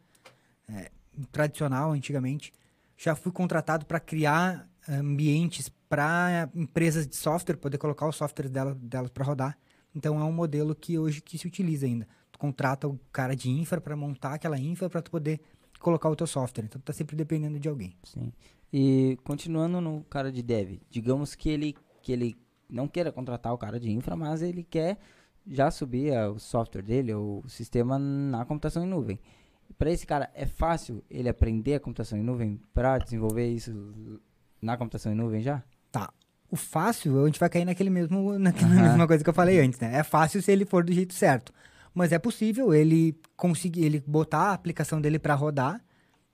é, 0.69 0.91
tradicional, 1.31 1.93
antigamente, 1.93 2.53
já 2.97 3.15
fui 3.15 3.33
contratado 3.33 3.85
para 3.85 3.99
criar 3.99 4.69
ambientes 4.89 5.69
para 5.89 6.49
empresas 6.55 7.07
de 7.07 7.17
software, 7.17 7.57
poder 7.57 7.79
colocar 7.79 8.07
o 8.07 8.13
software 8.13 8.49
dela, 8.49 8.75
delas 8.75 9.11
para 9.11 9.25
rodar. 9.25 9.59
Então, 9.95 10.19
é 10.19 10.25
um 10.25 10.33
modelo 10.33 10.75
que 10.75 10.99
hoje 10.99 11.21
que 11.21 11.37
se 11.37 11.47
utiliza 11.47 11.87
ainda. 11.87 12.07
Tu 12.31 12.39
contrata 12.39 12.89
o 12.89 12.99
cara 13.11 13.37
de 13.37 13.51
infra 13.51 13.81
para 13.81 13.97
montar 13.97 14.35
aquela 14.35 14.59
infra 14.59 14.89
para 14.89 15.03
tu 15.03 15.11
poder 15.11 15.41
colocar 15.81 16.09
o 16.09 16.17
teu 16.17 16.27
software. 16.27 16.65
Então, 16.65 16.81
tu 16.81 16.85
tá 16.85 16.93
sempre 16.93 17.17
dependendo 17.17 17.59
de 17.59 17.69
alguém. 17.69 17.97
Sim. 18.05 18.33
E 18.73 19.19
continuando 19.23 19.81
no 19.81 20.03
cara 20.05 20.33
de 20.33 20.43
dev, 20.43 20.81
digamos 20.89 21.35
que 21.35 21.51
ele, 21.51 21.77
que 22.01 22.11
ele 22.11 22.37
não 22.71 22.89
queira 22.89 23.13
contratar 23.13 23.53
o 23.53 23.59
cara 23.59 23.79
de 23.79 23.91
infra, 23.91 24.17
mas 24.17 24.41
ele 24.41 24.63
quer 24.65 24.99
já 25.47 25.71
subia 25.71 26.31
o 26.31 26.39
software 26.39 26.83
dele, 26.83 27.15
o 27.15 27.43
sistema 27.49 27.99
na 27.99 28.45
computação 28.45 28.85
em 28.85 28.89
nuvem. 28.89 29.19
Para 29.79 29.91
esse 29.91 30.07
cara, 30.07 30.31
é 30.35 30.47
fácil 30.47 31.03
ele 31.11 31.29
aprender 31.29 31.75
a 31.75 31.81
computação 31.81 32.19
em 32.19 32.23
nuvem 32.23 32.61
para 32.73 32.99
desenvolver 32.99 33.49
isso 33.49 34.21
na 34.61 34.77
computação 34.77 35.13
em 35.13 35.17
nuvem 35.17 35.43
já? 35.43 35.63
Tá. 35.91 36.13
O 36.51 36.57
fácil, 36.57 37.23
a 37.23 37.27
gente 37.27 37.41
vai 37.41 37.49
cair 37.49 37.65
naquele 37.65 37.91
mesmo, 37.91 38.37
naquela 38.39 38.71
uhum. 38.71 38.83
mesma 38.83 39.07
coisa 39.07 39.25
que 39.25 39.31
eu 39.31 39.35
falei 39.35 39.61
antes, 39.61 39.81
né? 39.81 39.97
É 39.97 40.03
fácil 40.03 40.43
se 40.43 40.53
ele 40.53 40.65
for 40.65 40.85
do 40.85 40.93
jeito 40.93 41.15
certo. 41.15 41.53
Mas 41.95 42.13
é 42.13 42.19
possível 42.19 42.73
ele 42.73 43.19
conseguir, 43.37 43.85
ele 43.85 44.01
botar 44.07 44.51
a 44.51 44.53
aplicação 44.53 45.01
dele 45.01 45.19
para 45.19 45.35
rodar 45.35 45.83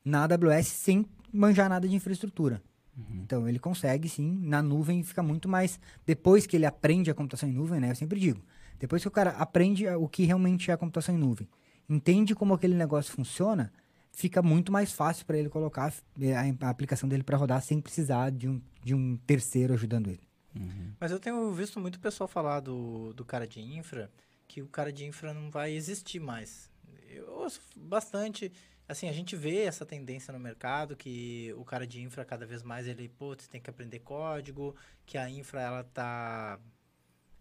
na 0.05 0.25
AWS 0.25 0.69
sem 0.69 1.07
manjar 1.33 1.69
nada 1.69 1.89
de 1.89 1.95
infraestrutura. 1.95 2.63
Uhum. 2.97 3.21
Então 3.23 3.49
ele 3.49 3.59
consegue 3.59 4.09
sim, 4.09 4.41
na 4.43 4.63
nuvem 4.63 5.03
fica 5.03 5.23
muito 5.23 5.49
mais. 5.49 5.81
Depois 6.05 6.47
que 6.47 6.57
ele 6.57 6.67
aprende 6.67 7.11
a 7.11 7.15
computação 7.15 7.49
em 7.49 7.53
nuvem, 7.53 7.81
né? 7.81 7.91
Eu 7.91 7.97
sempre 7.97 8.19
digo, 8.19 8.41
depois 8.79 9.03
que 9.03 9.09
o 9.09 9.11
cara 9.11 9.31
aprende 9.31 9.87
o 9.89 10.09
que 10.09 10.25
realmente 10.25 10.71
é 10.71 10.75
a 10.75 10.77
computação 10.77 11.15
em 11.15 11.19
nuvem, 11.19 11.49
entende 11.89 12.35
como 12.35 12.55
aquele 12.55 12.75
negócio 12.75 13.13
funciona, 13.13 13.73
fica 14.13 14.43
muito 14.43 14.71
mais 14.71 14.93
fácil 14.93 15.25
para 15.27 15.39
ele 15.39 15.49
colocar 15.49 15.93
eh, 16.21 16.35
a, 16.35 16.67
a 16.67 16.71
aplicação 16.71 17.09
dele 17.09 17.23
para 17.23 17.37
rodar 17.37 17.63
sem 17.63 17.81
precisar 17.81 18.31
de 18.31 18.49
um, 18.49 18.61
de 18.83 18.95
um 18.95 19.17
terceiro 19.17 19.75
ajudando 19.75 20.09
ele. 20.11 20.29
Uhum. 20.55 20.93
Mas 20.99 21.13
eu 21.13 21.21
tenho 21.21 21.53
visto 21.53 21.79
muito 21.79 22.01
pessoal 22.01 22.27
falar 22.27 22.61
do, 22.61 23.13
do 23.15 23.25
cara 23.25 23.47
de 23.47 23.61
infra, 23.61 24.11
que 24.47 24.63
o 24.63 24.69
cara 24.69 24.93
de 24.93 25.05
infra 25.05 25.33
não 25.33 25.51
vai 25.51 25.73
existir 25.73 26.19
mais. 26.19 26.71
Eu 27.09 27.31
ouço 27.35 27.61
bastante, 27.77 28.53
assim, 28.89 29.09
a 29.09 29.13
gente 29.13 29.37
vê 29.37 29.63
essa 29.63 29.87
tendência 29.87 30.33
no 30.33 30.41
mercado, 30.41 30.97
que 30.97 31.55
o 31.57 31.65
cara 31.65 31.87
de 31.87 32.03
infra 32.03 32.25
cada 32.25 32.47
vez 32.47 32.63
mais 32.63 32.87
ele, 32.87 33.09
putz, 33.09 33.47
tem 33.47 33.61
que 33.61 33.71
aprender 33.71 34.01
código, 34.01 34.75
que 35.07 35.17
a 35.17 35.31
infra 35.31 35.61
ela 35.61 35.85
tá 35.85 36.59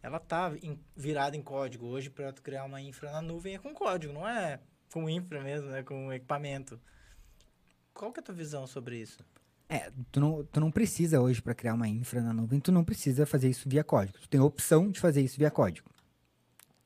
ela 0.07 0.19
tá 0.21 0.53
em, 0.63 0.79
virada 0.95 1.35
em 1.35 1.41
código. 1.41 1.85
Hoje, 1.85 2.09
para 2.09 2.31
criar 2.31 2.63
uma 2.63 2.81
infra 2.81 3.11
na 3.11 3.21
nuvem 3.21 3.55
é 3.55 3.59
com 3.59 3.73
código, 3.73 4.13
não 4.13 4.27
é 4.27 4.59
com 4.91 5.09
infra 5.09 5.43
mesmo, 5.43 5.69
é 5.71 5.83
com 5.83 6.11
equipamento. 6.13 6.79
Qual 7.93 8.13
que 8.13 8.21
é 8.21 8.21
a 8.21 8.23
tua 8.23 8.33
visão 8.33 8.65
sobre 8.65 9.01
isso? 9.01 9.19
É, 9.67 9.91
tu 10.09 10.21
não, 10.21 10.45
tu 10.45 10.61
não 10.61 10.71
precisa 10.71 11.19
hoje 11.19 11.41
para 11.41 11.53
criar 11.53 11.73
uma 11.73 11.89
infra 11.89 12.21
na 12.21 12.31
nuvem, 12.31 12.57
tu 12.57 12.71
não 12.71 12.85
precisa 12.85 13.25
fazer 13.25 13.49
isso 13.49 13.67
via 13.67 13.83
código. 13.83 14.17
Tu 14.17 14.29
tem 14.29 14.39
a 14.39 14.43
opção 14.45 14.89
de 14.89 14.97
fazer 14.97 15.21
isso 15.21 15.37
via 15.37 15.51
código. 15.51 15.89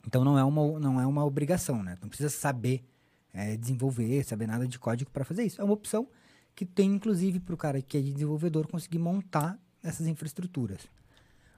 Então 0.07 0.25
não 0.25 0.35
é 0.35 0.43
uma, 0.43 0.79
não 0.79 0.99
é 0.99 1.05
uma 1.05 1.23
obrigação, 1.23 1.83
né? 1.83 1.95
Tu 1.97 2.01
não 2.01 2.09
precisa 2.09 2.29
saber 2.29 2.83
é, 3.31 3.55
desenvolver, 3.55 4.23
saber 4.23 4.47
nada 4.47 4.67
de 4.67 4.79
código 4.79 5.11
para 5.11 5.23
fazer 5.23 5.43
isso. 5.43 5.61
É 5.61 5.63
uma 5.63 5.73
opção 5.73 6.09
que 6.55 6.65
tem, 6.65 6.91
inclusive, 6.91 7.39
para 7.39 7.53
o 7.53 7.57
cara 7.57 7.83
que 7.83 7.97
é 7.97 8.01
de 8.01 8.11
desenvolvedor 8.11 8.67
conseguir 8.67 8.97
montar 8.97 9.59
essas 9.83 10.07
infraestruturas. 10.07 10.87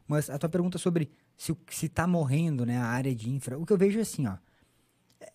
Mas 0.06 0.30
a 0.30 0.38
tua 0.38 0.50
pergunta 0.50 0.78
sobre 0.78 1.10
se 1.38 1.86
está 1.86 2.08
morrendo 2.08 2.66
né, 2.66 2.78
a 2.78 2.86
área 2.86 3.14
de 3.14 3.30
infra, 3.30 3.58
o 3.58 3.66
que 3.66 3.74
eu 3.74 3.78
vejo 3.78 4.00
é 4.00 4.02
assim, 4.02 4.28
ó, 4.28 4.38
é, 5.20 5.34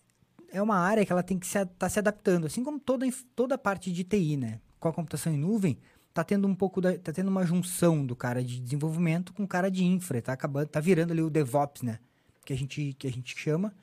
é 0.53 0.61
uma 0.61 0.77
área 0.77 1.05
que 1.05 1.11
ela 1.11 1.23
tem 1.23 1.37
que 1.37 1.45
estar 1.45 1.65
se, 1.65 1.73
tá 1.77 1.89
se 1.89 1.99
adaptando, 1.99 2.47
assim 2.47 2.63
como 2.63 2.79
toda, 2.79 3.05
toda 3.35 3.55
a 3.55 3.57
parte 3.57 3.91
de 3.91 4.03
TI, 4.03 4.37
né? 4.37 4.59
Com 4.79 4.87
a 4.87 4.93
computação 4.93 5.33
em 5.33 5.37
nuvem, 5.37 5.77
tá 6.13 6.23
tendo 6.23 6.47
um 6.47 6.55
pouco 6.55 6.81
da, 6.81 6.97
tá 6.97 7.11
tendo 7.11 7.27
uma 7.27 7.45
junção 7.45 8.05
do 8.05 8.15
cara 8.15 8.43
de 8.43 8.59
desenvolvimento 8.59 9.33
com 9.33 9.43
o 9.43 9.47
cara 9.47 9.69
de 9.69 9.83
infra, 9.83 10.21
tá 10.21 10.33
acabando, 10.33 10.67
tá 10.67 10.79
virando 10.79 11.11
ali 11.11 11.21
o 11.21 11.29
DevOps, 11.29 11.81
né? 11.81 11.99
Que 12.45 12.53
a 12.53 12.57
gente 12.57 12.93
que 12.97 13.07
a 13.07 13.11
gente 13.11 13.37
chama. 13.37 13.73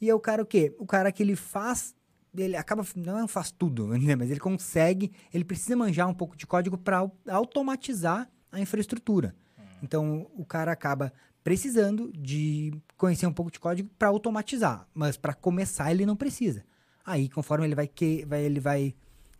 E 0.00 0.08
é 0.08 0.14
o 0.14 0.20
cara 0.20 0.42
o 0.42 0.46
quê? 0.46 0.74
O 0.78 0.86
cara 0.86 1.12
que 1.12 1.22
ele 1.22 1.36
faz 1.36 1.94
ele 2.36 2.56
acaba 2.56 2.84
não 2.94 3.18
é 3.18 3.26
faz 3.26 3.50
tudo, 3.50 3.88
né? 3.98 4.14
mas 4.14 4.30
ele 4.30 4.40
consegue, 4.40 5.12
ele 5.32 5.44
precisa 5.44 5.76
manjar 5.76 6.08
um 6.08 6.14
pouco 6.14 6.36
de 6.36 6.46
código 6.46 6.78
para 6.78 7.10
automatizar 7.28 8.28
a 8.52 8.60
infraestrutura. 8.60 9.34
Hum. 9.58 9.62
Então 9.82 10.30
o 10.36 10.44
cara 10.44 10.72
acaba 10.72 11.12
precisando 11.42 12.12
de 12.12 12.72
conhecer 12.96 13.26
um 13.26 13.32
pouco 13.32 13.50
de 13.50 13.58
código 13.58 13.88
para 13.98 14.08
automatizar, 14.08 14.86
mas 14.94 15.16
para 15.16 15.34
começar 15.34 15.90
ele 15.90 16.04
não 16.04 16.16
precisa. 16.16 16.64
Aí 17.04 17.28
conforme 17.28 17.66
ele 17.66 17.74
vai 17.74 17.86
que 17.86 18.24
vai 18.26 18.42
ele 18.42 18.60
vai 18.60 18.94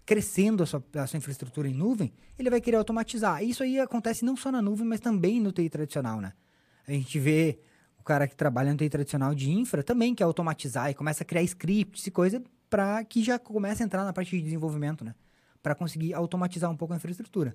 crescendo 0.04 0.62
a 0.62 0.66
sua, 0.66 0.82
a 0.94 1.06
sua 1.06 1.18
infraestrutura 1.18 1.68
em 1.68 1.74
nuvem, 1.74 2.12
ele 2.38 2.50
vai 2.50 2.60
querer 2.60 2.76
automatizar. 2.76 3.44
Isso 3.44 3.62
aí 3.62 3.78
acontece 3.78 4.24
não 4.24 4.36
só 4.36 4.50
na 4.50 4.60
nuvem, 4.60 4.86
mas 4.86 4.98
também 4.98 5.40
no 5.40 5.52
TI 5.52 5.68
tradicional, 5.68 6.20
né? 6.20 6.32
A 6.88 6.92
gente 6.92 7.18
vê 7.20 7.60
o 7.96 8.02
cara 8.02 8.26
que 8.26 8.34
trabalha 8.34 8.72
no 8.72 8.78
TI 8.78 8.88
tradicional 8.88 9.34
de 9.34 9.50
infra 9.50 9.84
também 9.84 10.14
quer 10.14 10.24
automatizar 10.24 10.90
e 10.90 10.94
começa 10.94 11.22
a 11.22 11.26
criar 11.26 11.42
scripts 11.42 12.06
e 12.06 12.10
coisa 12.10 12.42
para 12.68 13.04
que 13.04 13.22
já 13.22 13.38
comece 13.38 13.82
a 13.82 13.86
entrar 13.86 14.04
na 14.04 14.12
parte 14.12 14.36
de 14.36 14.42
desenvolvimento, 14.42 15.04
né? 15.04 15.14
Para 15.62 15.74
conseguir 15.74 16.14
automatizar 16.14 16.70
um 16.70 16.76
pouco 16.76 16.94
a 16.94 16.96
infraestrutura. 16.96 17.54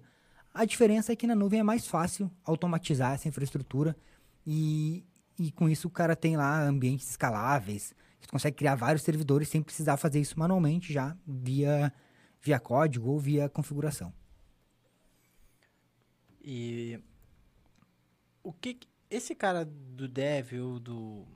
A 0.53 0.63
diferença 0.63 1.11
é 1.11 1.15
que 1.15 1.27
na 1.27 1.35
nuvem 1.35 1.59
é 1.59 1.63
mais 1.63 1.85
fácil 1.85 2.31
automatizar 2.45 3.13
essa 3.13 3.27
infraestrutura 3.27 3.95
e, 4.45 5.05
e 5.39 5.51
com 5.51 5.67
isso 5.69 5.87
o 5.87 5.91
cara 5.91 6.15
tem 6.15 6.37
lá 6.37 6.61
ambientes 6.63 7.09
escaláveis, 7.09 7.93
você 8.19 8.27
consegue 8.27 8.57
criar 8.57 8.75
vários 8.75 9.03
servidores 9.03 9.49
sem 9.49 9.61
precisar 9.61 9.97
fazer 9.97 10.19
isso 10.19 10.37
manualmente 10.39 10.91
já 10.91 11.15
via, 11.27 11.93
via 12.41 12.59
código 12.59 13.09
ou 13.09 13.19
via 13.19 13.49
configuração. 13.49 14.13
E 16.41 16.99
o 18.43 18.53
que 18.53 18.79
esse 19.09 19.33
cara 19.33 19.65
do 19.65 20.07
dev 20.07 20.53
ou 20.61 20.79
do 20.79 21.27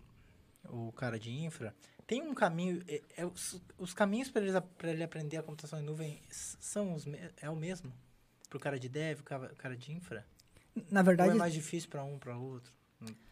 o 0.71 0.91
cara 0.91 1.19
de 1.19 1.31
infra, 1.31 1.75
tem 2.05 2.21
um 2.21 2.33
caminho. 2.33 2.83
É, 2.87 3.01
é 3.17 3.25
os, 3.25 3.61
os, 3.77 3.93
caminhos 3.93 4.29
para 4.29 4.41
ele, 4.41 4.51
ele 4.83 5.03
aprender 5.03 5.37
a 5.37 5.43
computação 5.43 5.79
em 5.79 5.83
nuvem 5.83 6.21
são 6.29 6.93
os, 6.93 7.05
é 7.37 7.49
o 7.49 7.55
mesmo? 7.55 7.91
Para 8.49 8.57
o 8.57 8.59
cara 8.59 8.79
de 8.79 8.89
dev, 8.89 9.19
o 9.19 9.23
cara, 9.23 9.51
o 9.51 9.55
cara 9.55 9.77
de 9.77 9.91
infra? 9.91 10.25
Na 10.89 11.01
verdade. 11.01 11.29
Ou 11.29 11.35
é 11.35 11.37
mais 11.37 11.53
difícil 11.53 11.89
para 11.89 12.03
um, 12.03 12.17
para 12.17 12.37
outro? 12.37 12.73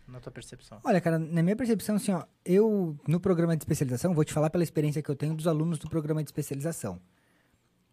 Na 0.08 0.20
tua 0.20 0.32
percepção? 0.32 0.80
Olha, 0.84 1.02
cara, 1.02 1.20
na 1.20 1.44
minha 1.44 1.56
percepção, 1.56 1.98
assim, 1.98 2.14
ó, 2.14 2.24
eu, 2.46 2.98
no 3.08 3.20
programa 3.20 3.56
de 3.58 3.64
especialização, 3.64 4.14
vou 4.14 4.24
te 4.24 4.34
falar 4.34 4.50
pela 4.50 4.64
experiência 4.64 5.02
que 5.02 5.10
eu 5.10 5.16
tenho 5.16 5.36
dos 5.36 5.48
alunos 5.48 5.78
do 5.78 5.90
programa 5.90 6.24
de 6.24 6.30
especialização. 6.30 7.00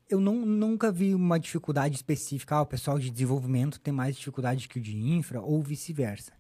Eu 0.09 0.21
não, 0.21 0.47
nunca 0.47 0.93
vi 0.93 1.15
uma 1.15 1.41
dificuldade 1.41 1.97
específica, 1.97 2.57
ah, 2.57 2.63
o 2.63 2.67
pessoal 2.67 2.99
de 2.99 3.11
desenvolvimento 3.11 3.81
tem 3.81 3.93
mais 3.93 4.17
dificuldade 4.17 4.69
que 4.69 4.79
o 4.79 4.83
de 4.83 4.97
infra, 4.97 5.41
ou 5.41 5.61
vice-versa. 5.63 6.33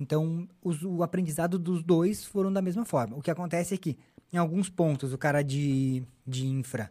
Então, 0.00 0.48
os, 0.62 0.82
o 0.82 1.02
aprendizado 1.02 1.58
dos 1.58 1.82
dois 1.82 2.24
foram 2.24 2.52
da 2.52 2.62
mesma 2.62 2.84
forma. 2.84 3.16
O 3.16 3.20
que 3.20 3.30
acontece 3.30 3.74
é 3.74 3.76
que, 3.76 3.98
em 4.32 4.36
alguns 4.36 4.70
pontos, 4.70 5.12
o 5.12 5.18
cara 5.18 5.42
de, 5.42 6.02
de 6.26 6.46
infra 6.46 6.90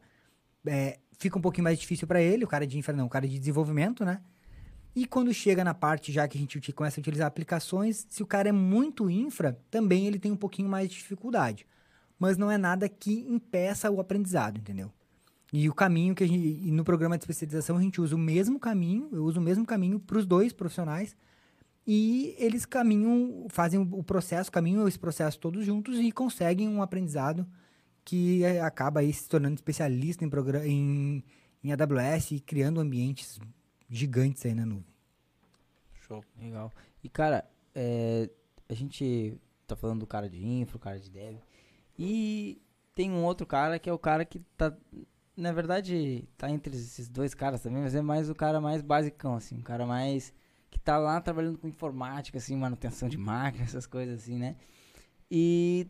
é, 0.65 0.99
fica 1.17 1.37
um 1.37 1.41
pouquinho 1.41 1.63
mais 1.63 1.79
difícil 1.79 2.07
para 2.07 2.21
ele, 2.21 2.43
o 2.43 2.47
cara 2.47 2.67
de 2.67 2.77
infra 2.77 2.93
não, 2.93 3.05
o 3.05 3.09
cara 3.09 3.27
de 3.27 3.39
desenvolvimento, 3.39 4.05
né? 4.05 4.21
E 4.97 5.05
quando 5.05 5.31
chega 5.31 5.63
na 5.63 5.75
parte 5.75 6.11
já 6.11 6.27
que 6.27 6.39
a 6.39 6.41
gente 6.41 6.73
começa 6.73 6.99
a 6.99 7.01
utilizar 7.01 7.27
aplicações, 7.27 8.07
se 8.09 8.23
o 8.23 8.25
cara 8.25 8.49
é 8.49 8.51
muito 8.51 9.11
infra, 9.11 9.61
também 9.69 10.07
ele 10.07 10.17
tem 10.17 10.31
um 10.31 10.35
pouquinho 10.35 10.67
mais 10.67 10.89
de 10.89 10.95
dificuldade. 10.95 11.67
Mas 12.17 12.35
não 12.35 12.49
é 12.49 12.57
nada 12.57 12.89
que 12.89 13.19
impeça 13.29 13.91
o 13.91 13.99
aprendizado, 13.99 14.57
entendeu? 14.57 14.91
E 15.53 15.69
o 15.69 15.73
caminho 15.75 16.15
que 16.15 16.23
a 16.23 16.27
gente, 16.27 16.71
no 16.71 16.83
programa 16.83 17.15
de 17.15 17.21
especialização 17.21 17.77
a 17.77 17.81
gente 17.83 18.01
usa 18.01 18.15
o 18.15 18.17
mesmo 18.17 18.59
caminho, 18.59 19.07
eu 19.11 19.23
uso 19.23 19.39
o 19.39 19.43
mesmo 19.43 19.67
caminho 19.67 19.99
para 19.99 20.17
os 20.17 20.25
dois 20.25 20.51
profissionais, 20.51 21.15
e 21.85 22.33
eles 22.39 22.65
caminham, 22.65 23.45
fazem 23.51 23.79
o 23.79 24.03
processo, 24.03 24.51
caminham 24.51 24.87
esse 24.87 24.97
processo 24.97 25.37
todos 25.37 25.63
juntos 25.63 25.99
e 25.99 26.11
conseguem 26.11 26.67
um 26.67 26.81
aprendizado 26.81 27.45
que 28.03 28.43
é, 28.43 28.61
acaba 28.61 29.01
aí 29.01 29.13
se 29.13 29.29
tornando 29.29 29.53
especialista 29.53 30.25
em, 30.25 30.29
em, 30.65 31.23
em 31.63 31.71
AWS 31.71 32.31
e 32.31 32.39
criando 32.39 32.79
ambientes 32.79 33.39
gigantes 33.89 34.45
aí 34.45 34.53
na 34.53 34.65
nuvem. 34.65 34.93
Show. 35.93 36.23
Legal. 36.39 36.71
E, 37.03 37.09
cara, 37.09 37.49
é, 37.75 38.29
a 38.69 38.73
gente 38.73 39.39
tá 39.65 39.75
falando 39.75 39.99
do 39.99 40.07
cara 40.07 40.29
de 40.29 40.45
infra, 40.45 40.77
o 40.77 40.79
cara 40.79 40.99
de 40.99 41.09
dev. 41.09 41.37
E 41.97 42.61
tem 42.95 43.11
um 43.11 43.23
outro 43.23 43.45
cara 43.45 43.77
que 43.77 43.89
é 43.89 43.93
o 43.93 43.99
cara 43.99 44.25
que 44.25 44.39
tá. 44.57 44.75
Na 45.35 45.51
verdade, 45.51 46.27
tá 46.35 46.49
entre 46.49 46.75
esses 46.75 47.07
dois 47.07 47.35
caras 47.35 47.61
também, 47.61 47.83
mas 47.83 47.93
é 47.93 48.01
mais 48.01 48.29
o 48.29 48.33
cara 48.33 48.59
mais 48.59 48.81
basicão, 48.81 49.35
assim, 49.35 49.55
um 49.55 49.61
cara 49.61 49.85
mais 49.85 50.33
que 50.71 50.79
tá 50.79 50.97
lá 50.97 51.21
trabalhando 51.21 51.59
com 51.59 51.67
informática, 51.67 52.39
assim, 52.39 52.55
manutenção 52.55 53.07
de 53.07 53.17
máquina, 53.17 53.63
essas 53.63 53.85
coisas 53.85 54.23
assim, 54.23 54.39
né? 54.39 54.55
E 55.29 55.87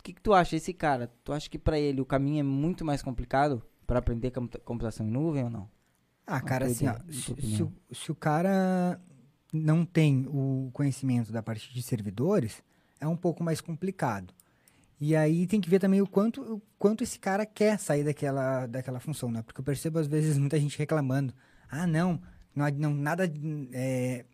o 0.00 0.02
que, 0.02 0.12
que 0.14 0.20
tu 0.20 0.32
acha, 0.34 0.56
esse 0.56 0.72
cara? 0.72 1.12
Tu 1.22 1.32
acha 1.32 1.48
que 1.48 1.58
para 1.58 1.78
ele 1.78 2.00
o 2.00 2.06
caminho 2.06 2.40
é 2.40 2.42
muito 2.42 2.84
mais 2.84 3.02
complicado 3.02 3.62
para 3.86 4.00
aprender 4.00 4.32
computação 4.64 5.06
em 5.06 5.10
nuvem 5.10 5.44
ou 5.44 5.50
não? 5.50 5.70
Ah, 6.30 6.42
cara, 6.42 6.66
assim, 6.66 6.86
ó, 6.86 6.94
se, 7.10 7.62
o, 7.62 7.72
se 7.90 8.12
o 8.12 8.14
cara 8.14 9.00
não 9.50 9.82
tem 9.82 10.26
o 10.28 10.68
conhecimento 10.74 11.32
da 11.32 11.42
parte 11.42 11.72
de 11.72 11.82
servidores, 11.82 12.62
é 13.00 13.08
um 13.08 13.16
pouco 13.16 13.42
mais 13.42 13.62
complicado. 13.62 14.34
E 15.00 15.16
aí 15.16 15.46
tem 15.46 15.58
que 15.58 15.70
ver 15.70 15.78
também 15.78 16.02
o 16.02 16.06
quanto, 16.06 16.42
o 16.42 16.62
quanto 16.78 17.02
esse 17.02 17.18
cara 17.18 17.46
quer 17.46 17.78
sair 17.78 18.04
daquela, 18.04 18.66
daquela 18.66 19.00
função, 19.00 19.30
né? 19.30 19.40
Porque 19.40 19.58
eu 19.58 19.64
percebo 19.64 19.98
às 19.98 20.06
vezes 20.06 20.36
muita 20.36 20.60
gente 20.60 20.78
reclamando. 20.78 21.32
Ah, 21.70 21.86
não, 21.86 22.20
não, 22.54 22.68
não 22.76 22.94
nada, 22.94 23.32
é, 23.72 24.26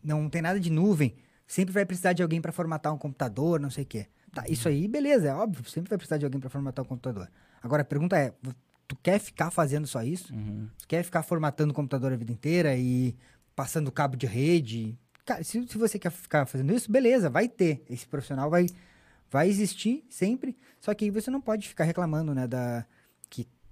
não 0.00 0.28
tem 0.28 0.42
nada 0.42 0.60
de 0.60 0.70
nuvem. 0.70 1.16
Sempre 1.44 1.72
vai 1.72 1.84
precisar 1.84 2.12
de 2.12 2.22
alguém 2.22 2.40
para 2.40 2.52
formatar 2.52 2.94
um 2.94 2.98
computador, 2.98 3.58
não 3.58 3.70
sei 3.70 3.82
o 3.82 3.86
quê. 3.86 4.06
Tá, 4.32 4.44
isso 4.48 4.68
aí, 4.68 4.86
beleza, 4.86 5.28
é 5.28 5.34
óbvio. 5.34 5.68
Sempre 5.68 5.90
vai 5.90 5.98
precisar 5.98 6.18
de 6.18 6.24
alguém 6.24 6.40
para 6.40 6.50
formatar 6.50 6.84
um 6.84 6.88
computador. 6.88 7.28
Agora 7.60 7.82
a 7.82 7.84
pergunta 7.84 8.16
é: 8.16 8.32
tu 8.94 9.02
quer 9.02 9.18
ficar 9.18 9.50
fazendo 9.50 9.86
só 9.86 10.02
isso? 10.02 10.32
Uhum. 10.34 10.68
Tu 10.78 10.88
quer 10.88 11.02
ficar 11.02 11.22
formatando 11.22 11.72
o 11.72 11.74
computador 11.74 12.12
a 12.12 12.16
vida 12.16 12.32
inteira 12.32 12.76
e 12.76 13.16
passando 13.54 13.92
cabo 13.92 14.16
de 14.16 14.26
rede? 14.26 14.98
Cara, 15.24 15.42
se, 15.44 15.66
se 15.66 15.78
você 15.78 15.98
quer 15.98 16.10
ficar 16.10 16.46
fazendo 16.46 16.74
isso, 16.74 16.90
beleza, 16.90 17.30
vai 17.30 17.48
ter. 17.48 17.84
Esse 17.88 18.06
profissional 18.06 18.50
vai, 18.50 18.66
vai 19.30 19.48
existir 19.48 20.04
sempre. 20.08 20.56
Só 20.80 20.94
que 20.94 21.04
aí 21.04 21.10
você 21.10 21.30
não 21.30 21.40
pode 21.40 21.68
ficar 21.68 21.84
reclamando, 21.84 22.34
né, 22.34 22.46
da, 22.46 22.86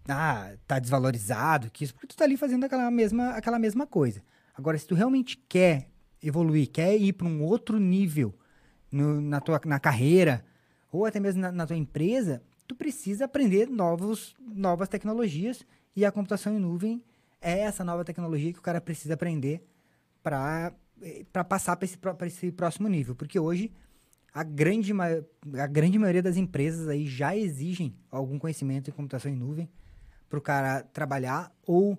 ah, 0.08 0.52
tá 0.66 0.78
desvalorizado, 0.78 1.70
que 1.70 1.84
isso, 1.84 1.94
porque 1.94 2.08
tu 2.08 2.16
tá 2.16 2.24
ali 2.24 2.36
fazendo 2.36 2.64
aquela 2.64 2.90
mesma, 2.90 3.30
aquela 3.30 3.58
mesma 3.58 3.86
coisa. 3.86 4.22
Agora, 4.56 4.78
se 4.78 4.86
tu 4.86 4.94
realmente 4.94 5.36
quer 5.48 5.88
evoluir, 6.22 6.68
quer 6.70 6.96
ir 6.96 7.12
para 7.12 7.26
um 7.26 7.42
outro 7.42 7.78
nível 7.78 8.34
no, 8.90 9.20
na 9.20 9.40
tua 9.40 9.60
na 9.64 9.78
carreira, 9.78 10.44
ou 10.92 11.06
até 11.06 11.20
mesmo 11.20 11.40
na, 11.40 11.52
na, 11.52 11.66
tua 11.66 11.76
empresa, 11.76 12.42
tu 12.70 12.74
precisa 12.76 13.24
aprender 13.24 13.68
novos, 13.68 14.36
novas 14.40 14.88
tecnologias 14.88 15.66
e 15.96 16.04
a 16.04 16.12
computação 16.12 16.54
em 16.54 16.60
nuvem 16.60 17.02
é 17.40 17.58
essa 17.58 17.82
nova 17.82 18.04
tecnologia 18.04 18.52
que 18.52 18.60
o 18.60 18.62
cara 18.62 18.80
precisa 18.80 19.14
aprender 19.14 19.66
para 20.22 20.72
passar 21.48 21.74
para 21.74 21.84
esse, 21.84 21.98
esse 22.26 22.52
próximo 22.52 22.86
nível. 22.86 23.16
Porque 23.16 23.40
hoje 23.40 23.72
a 24.32 24.44
grande, 24.44 24.92
a 25.58 25.66
grande 25.66 25.98
maioria 25.98 26.22
das 26.22 26.36
empresas 26.36 26.86
aí 26.86 27.08
já 27.08 27.36
exigem 27.36 27.92
algum 28.08 28.38
conhecimento 28.38 28.88
em 28.88 28.92
computação 28.92 29.32
em 29.32 29.36
nuvem 29.36 29.68
para 30.28 30.38
o 30.38 30.42
cara 30.42 30.84
trabalhar, 30.92 31.52
ou 31.66 31.98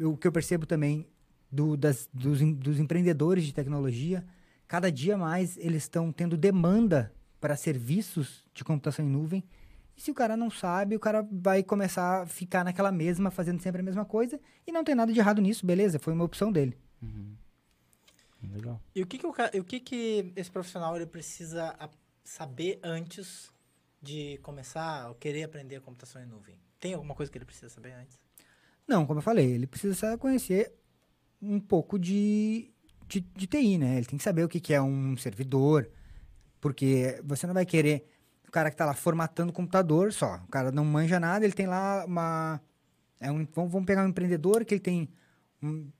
o 0.00 0.16
que 0.16 0.26
eu 0.26 0.32
percebo 0.32 0.64
também 0.64 1.06
do, 1.52 1.76
das, 1.76 2.08
dos, 2.14 2.40
dos 2.54 2.78
empreendedores 2.78 3.44
de 3.44 3.52
tecnologia, 3.52 4.24
cada 4.66 4.90
dia 4.90 5.18
mais 5.18 5.58
eles 5.58 5.82
estão 5.82 6.10
tendo 6.10 6.34
demanda 6.34 7.12
para 7.38 7.54
serviços 7.56 8.42
de 8.54 8.64
computação 8.64 9.04
em 9.04 9.08
nuvem. 9.10 9.44
E 9.98 10.00
se 10.00 10.12
o 10.12 10.14
cara 10.14 10.36
não 10.36 10.48
sabe, 10.48 10.94
o 10.94 11.00
cara 11.00 11.26
vai 11.28 11.60
começar 11.60 12.22
a 12.22 12.26
ficar 12.26 12.62
naquela 12.62 12.92
mesma, 12.92 13.32
fazendo 13.32 13.60
sempre 13.60 13.80
a 13.80 13.84
mesma 13.84 14.04
coisa, 14.04 14.40
e 14.64 14.70
não 14.70 14.84
tem 14.84 14.94
nada 14.94 15.12
de 15.12 15.18
errado 15.18 15.42
nisso, 15.42 15.66
beleza, 15.66 15.98
foi 15.98 16.12
uma 16.12 16.22
opção 16.22 16.52
dele. 16.52 16.78
Uhum. 17.02 17.34
Legal. 18.54 18.80
E 18.94 19.02
o 19.02 19.06
que 19.08 19.18
que, 19.18 19.26
o, 19.26 19.30
o 19.30 19.64
que 19.64 19.80
que 19.80 20.32
esse 20.36 20.52
profissional 20.52 20.94
ele 20.94 21.04
precisa 21.04 21.76
saber 22.22 22.78
antes 22.84 23.50
de 24.00 24.38
começar 24.38 25.08
ou 25.08 25.16
querer 25.16 25.42
aprender 25.42 25.74
a 25.74 25.80
computação 25.80 26.22
em 26.22 26.26
nuvem? 26.26 26.56
Tem 26.78 26.94
alguma 26.94 27.16
coisa 27.16 27.32
que 27.32 27.36
ele 27.36 27.44
precisa 27.44 27.68
saber 27.68 27.90
antes? 27.90 28.16
Não, 28.86 29.04
como 29.04 29.18
eu 29.18 29.22
falei, 29.24 29.50
ele 29.50 29.66
precisa 29.66 30.16
conhecer 30.16 30.72
um 31.42 31.58
pouco 31.58 31.98
de, 31.98 32.72
de, 33.08 33.18
de 33.18 33.48
TI, 33.48 33.78
né? 33.78 33.96
Ele 33.96 34.06
tem 34.06 34.16
que 34.16 34.22
saber 34.22 34.44
o 34.44 34.48
que, 34.48 34.60
que 34.60 34.72
é 34.72 34.80
um 34.80 35.16
servidor, 35.16 35.90
porque 36.60 37.20
você 37.24 37.48
não 37.48 37.54
vai 37.54 37.66
querer 37.66 38.08
o 38.48 38.50
cara 38.52 38.70
que 38.70 38.76
tá 38.76 38.86
lá 38.86 38.94
formatando 38.94 39.50
o 39.50 39.54
computador 39.54 40.12
só. 40.12 40.36
O 40.46 40.48
cara 40.48 40.72
não 40.72 40.84
manja 40.84 41.20
nada, 41.20 41.44
ele 41.44 41.54
tem 41.54 41.66
lá 41.66 42.04
uma. 42.06 42.60
É 43.20 43.30
um, 43.30 43.46
vamos, 43.52 43.84
pegar 43.84 44.04
um 44.04 44.08
empreendedor 44.08 44.64
que 44.64 44.74
ele 44.74 44.80
tem 44.80 45.08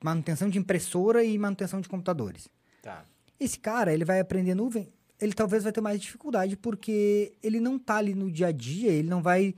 manutenção 0.02 0.48
de 0.48 0.58
impressora 0.58 1.22
e 1.24 1.36
manutenção 1.36 1.80
de 1.80 1.88
computadores. 1.88 2.48
Tá. 2.82 3.04
Esse 3.38 3.58
cara, 3.58 3.92
ele 3.92 4.04
vai 4.04 4.20
aprender 4.20 4.54
nuvem, 4.54 4.88
ele 5.20 5.32
talvez 5.32 5.64
vai 5.64 5.72
ter 5.72 5.80
mais 5.80 6.00
dificuldade 6.00 6.56
porque 6.56 7.32
ele 7.42 7.60
não 7.60 7.78
tá 7.78 7.96
ali 7.96 8.14
no 8.14 8.30
dia 8.30 8.48
a 8.48 8.52
dia, 8.52 8.90
ele 8.90 9.08
não 9.08 9.20
vai 9.20 9.54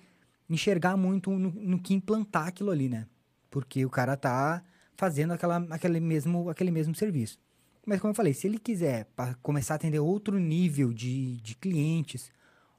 enxergar 0.49 0.97
muito 0.97 1.31
no, 1.31 1.51
no 1.51 1.79
que 1.79 1.95
implantar 1.95 2.49
aquilo 2.49 2.71
ali, 2.71 2.89
né? 2.89 3.07
Porque 3.51 3.85
o 3.85 3.91
cara 3.91 4.17
tá 4.17 4.63
fazendo 4.97 5.33
aquela, 5.33 5.59
aquele, 5.71 6.01
mesmo, 6.01 6.49
aquele 6.49 6.71
mesmo 6.71 6.95
serviço. 6.95 7.39
Mas 7.87 8.01
como 8.01 8.11
eu 8.11 8.15
falei, 8.15 8.35
se 8.35 8.47
ele 8.47 8.59
quiser 8.59 9.07
começar 9.43 9.75
a 9.75 9.77
atender 9.77 10.01
outro 10.01 10.39
nível 10.39 10.93
de, 10.93 11.37
de 11.41 11.55
clientes, 11.55 12.31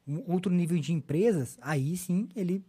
um 0.07 0.31
outro 0.31 0.51
nível 0.51 0.79
de 0.79 0.93
empresas, 0.93 1.57
aí 1.61 1.95
sim 1.97 2.29
ele 2.35 2.63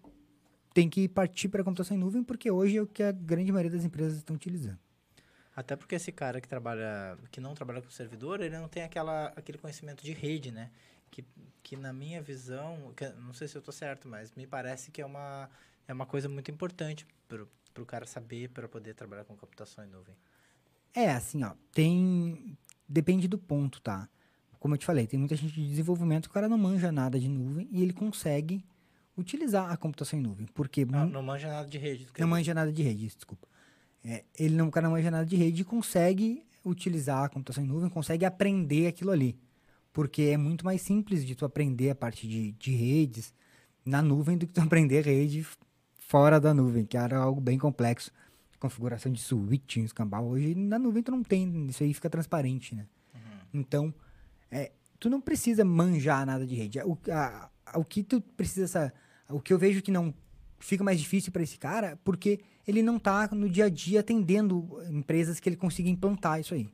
tem 0.75 0.89
que 0.89 1.09
partir 1.09 1.49
para 1.49 1.61
a 1.63 1.65
computação 1.65 1.97
em 1.97 2.01
nuvem, 2.01 2.23
porque 2.25 2.51
hoje 2.51 2.77
é 2.77 2.83
o 2.83 2.87
que 2.87 3.03
a 3.03 3.13
grande 3.13 3.53
maioria 3.53 3.71
das 3.71 3.85
empresas 3.85 4.19
estão 4.19 4.37
utilizando. 4.37 4.79
Até 5.55 5.77
porque 5.77 5.95
esse 5.95 6.11
cara 6.11 6.41
que 6.41 6.49
trabalha, 6.49 7.19
que 7.31 7.41
não 7.41 7.55
trabalha 7.55 7.83
com 7.83 7.91
servidor, 7.91 8.41
ele 8.41 8.57
não 8.57 8.69
tem 8.69 8.83
aquela, 8.83 9.27
aquele 9.37 9.59
conhecimento 9.59 10.03
de 10.03 10.13
rede, 10.13 10.51
né? 10.51 10.71
Que, 11.11 11.23
que 11.63 11.77
na 11.77 11.93
minha 11.93 12.23
visão, 12.23 12.93
que- 12.97 13.11
não 13.11 13.35
sei 13.35 13.47
se 13.49 13.57
eu 13.57 13.61
tô 13.61 13.71
certo, 13.71 14.09
mas 14.09 14.33
me 14.35 14.47
parece 14.47 14.91
que 14.91 15.03
é 15.03 15.07
uma, 15.07 15.51
é 15.87 15.93
uma 15.93 16.07
coisa 16.07 16.27
muito 16.27 16.51
importante 16.51 17.07
pro, 17.29 17.47
pro 17.75 17.85
cara 17.85 18.07
saber 18.07 18.49
para 18.49 18.67
poder 18.67 18.95
trabalhar 18.95 19.25
com 19.25 19.37
computação 19.37 19.85
em 19.85 19.89
nuvem. 19.89 20.15
É, 20.95 21.11
assim, 21.11 21.43
ó, 21.45 21.55
tem. 21.73 22.57
Depende 22.89 23.29
do 23.29 23.39
ponto, 23.39 23.81
tá? 23.81 24.09
Como 24.63 24.75
eu 24.75 24.79
te 24.79 24.87
falei, 24.87 25.09
tem 25.09 25.19
muita 25.19 25.35
gente 25.35 25.53
de 25.55 25.67
desenvolvimento 25.69 26.25
que 26.29 26.31
o 26.31 26.33
cara 26.35 26.49
não 26.49 26.57
manja 26.57 26.93
nada 26.93 27.19
de 27.19 27.29
nuvem 27.29 27.67
e 27.73 27.83
ele 27.83 27.93
consegue 27.93 28.65
utilizar 29.19 29.69
a 29.73 29.77
computação 29.77 30.17
em 30.17 30.23
nuvem. 30.23 30.47
Porque 30.55 30.85
Não, 30.85 31.07
mu- 31.07 31.11
não 31.13 31.23
manja 31.23 31.49
nada 31.49 31.67
de 31.69 31.79
rede. 31.79 32.07
não 32.17 32.29
manja 32.29 32.55
nada 32.55 32.71
de 32.73 32.81
rede, 32.81 33.07
desculpa. 33.09 33.49
É, 34.05 34.23
ele 34.39 34.55
não, 34.55 34.69
o 34.69 34.71
cara 34.71 34.87
não 34.87 34.95
manja 34.95 35.11
nada 35.11 35.27
de 35.27 35.35
rede 35.35 35.63
e 35.63 35.65
consegue 35.65 36.45
utilizar 36.65 37.25
a 37.25 37.29
computação 37.29 37.65
em 37.65 37.67
nuvem, 37.67 37.91
consegue 37.91 38.25
aprender 38.25 38.87
aquilo 38.87 39.11
ali. 39.11 39.37
Porque 39.93 40.23
é 40.23 40.37
muito 40.37 40.65
mais 40.65 40.81
simples 40.81 41.27
de 41.27 41.35
tu 41.35 41.45
aprender 41.45 41.91
a 41.91 41.95
parte 41.97 42.29
de, 42.29 42.53
de 42.53 42.71
redes 42.73 43.35
na 43.85 44.01
nuvem 44.01 44.39
do 44.39 44.47
que 44.47 44.53
tu 44.53 44.61
aprender 44.63 45.05
rede 45.05 45.45
fora 45.97 46.39
da 46.41 46.55
nuvem, 46.55 46.85
que 46.87 46.97
era 46.97 47.19
algo 47.19 47.41
bem 47.41 47.59
complexo. 47.59 48.13
Configuração 48.61 49.11
de 49.11 49.21
switching, 49.21 49.83
escambau. 49.83 50.25
Hoje 50.29 50.55
na 50.55 50.79
nuvem 50.79 51.03
tu 51.03 51.11
não 51.11 51.25
tem, 51.25 51.67
isso 51.67 51.83
aí 51.83 51.93
fica 51.93 52.09
transparente, 52.09 52.77
né? 52.77 52.87
Então, 53.53 53.93
é, 54.53 54.71
tu 55.01 55.11
não 55.11 55.21
precisa 55.21 55.65
manjar 55.65 56.25
nada 56.25 56.47
de 56.47 56.55
rede. 56.55 56.79
O, 56.81 56.97
a- 57.11 57.51
a- 57.67 57.79
o 57.79 57.85
que 57.85 58.05
tu 58.05 58.21
precisa, 58.21 58.69
sa- 58.69 58.93
o 59.29 59.41
que 59.41 59.53
eu 59.53 59.59
vejo 59.59 59.83
que 59.83 59.91
não 59.91 60.15
fica 60.61 60.85
mais 60.85 61.01
difícil 61.01 61.33
para 61.33 61.43
esse 61.43 61.59
cara, 61.59 61.99
porque 62.05 62.39
ele 62.65 62.83
não 62.83 62.99
tá 62.99 63.29
no 63.33 63.49
dia 63.51 63.65
a 63.65 63.69
dia 63.69 63.99
atendendo 64.01 64.69
empresas 64.89 65.41
que 65.41 65.49
ele 65.49 65.57
consiga 65.57 65.89
implantar 65.89 66.39
isso 66.39 66.55
aí. 66.55 66.69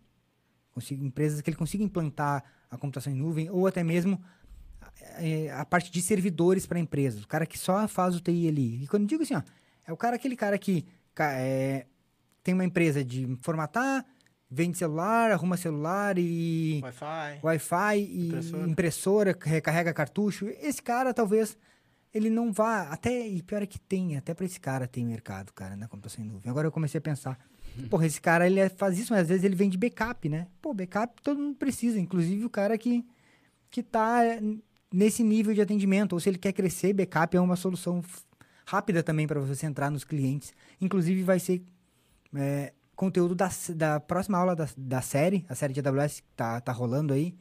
Consiga, 0.75 1.03
empresas 1.05 1.41
que 1.41 1.49
ele 1.49 1.57
consiga 1.57 1.83
implantar 1.83 2.45
a 2.71 2.77
computação 2.77 3.11
em 3.13 3.17
nuvem, 3.17 3.49
ou 3.49 3.67
até 3.67 3.83
mesmo 3.83 4.21
é, 5.17 5.51
a 5.53 5.65
parte 5.65 5.91
de 5.91 6.03
servidores 6.03 6.67
para 6.67 6.79
empresas. 6.79 7.23
O 7.23 7.29
cara 7.29 7.47
que 7.47 7.59
só 7.59 7.87
faz 7.89 8.15
o 8.15 8.21
TI 8.21 8.49
ali. 8.49 8.83
E 8.83 8.87
quando 8.87 9.03
eu 9.03 9.09
digo 9.09 9.23
assim, 9.23 9.35
ó, 9.35 9.43
é 9.87 9.93
o 9.93 9.97
cara, 9.97 10.17
aquele 10.17 10.37
cara 10.37 10.59
que 10.59 10.85
é, 11.19 11.87
tem 12.43 12.53
uma 12.55 12.65
empresa 12.65 13.03
de 13.05 13.37
formatar, 13.41 14.05
vende 14.51 14.79
celular, 14.79 15.31
arruma 15.31 15.57
celular 15.57 16.17
e 16.19 16.81
Wi-Fi. 16.83 17.41
Wi-Fi 17.43 17.99
e 17.99 18.27
Impressora. 18.29 18.69
impressora. 18.69 19.39
recarrega 19.45 19.93
cartucho. 19.93 20.49
Esse 20.61 20.83
cara 20.83 21.13
talvez 21.13 21.57
ele 22.15 22.31
não 22.31 22.51
vá 22.53 22.83
até 22.85 23.27
e 23.27 23.43
pior 23.43 23.63
é 23.63 23.67
que 23.67 23.79
tem, 23.79 24.17
até 24.17 24.33
para 24.33 24.47
esse 24.47 24.59
cara 24.59 24.87
tem 24.89 25.05
mercado, 25.05 25.53
cara, 25.53 25.77
na 25.77 25.87
computação 25.87 26.25
em 26.25 26.29
nuvem. 26.29 26.51
Agora 26.51 26.67
eu 26.67 26.73
comecei 26.73 26.99
a 26.99 27.03
pensar, 27.03 27.39
porra, 27.91 28.07
esse 28.07 28.21
cara 28.21 28.47
ele 28.47 28.59
é- 28.59 28.69
faz 28.71 28.99
isso, 28.99 29.13
mas 29.13 29.23
às 29.23 29.29
vezes 29.29 29.45
ele 29.45 29.55
vende 29.55 29.77
backup, 29.77 30.27
né? 30.29 30.47
Pô, 30.63 30.73
backup 30.73 31.21
todo 31.23 31.39
mundo 31.39 31.57
precisa, 31.57 32.01
inclusive 32.01 32.45
o 32.45 32.51
cara 32.51 32.77
que 32.79 33.05
que 33.71 33.83
tá 33.83 34.25
é, 34.25 34.41
nesse 34.91 35.23
nível 35.23 35.53
de 35.53 35.61
atendimento, 35.61 36.15
ou 36.15 36.21
se 36.21 36.31
ele 36.31 36.39
quer 36.39 36.53
crescer, 36.55 36.95
backup 36.95 37.37
é 37.37 37.41
uma 37.41 37.55
solução 37.57 38.03
rápida 38.65 39.03
também 39.03 39.27
para 39.27 39.39
você 39.41 39.67
entrar 39.67 39.91
nos 39.91 40.05
clientes. 40.05 40.55
Inclusive 40.81 41.23
vai 41.23 41.39
ser 41.39 41.63
é, 42.35 42.73
conteúdo 42.99 43.35
da, 43.35 43.49
da 43.77 44.01
próxima 44.01 44.37
aula 44.37 44.57
da, 44.57 44.69
da 44.77 45.01
série, 45.01 45.47
a 45.49 45.55
série 45.55 45.73
de 45.73 45.81
AWS 45.81 46.21
que 46.21 46.33
tá, 46.35 46.61
tá 46.61 46.73
rolando 46.73 47.15
aí. 47.15 47.33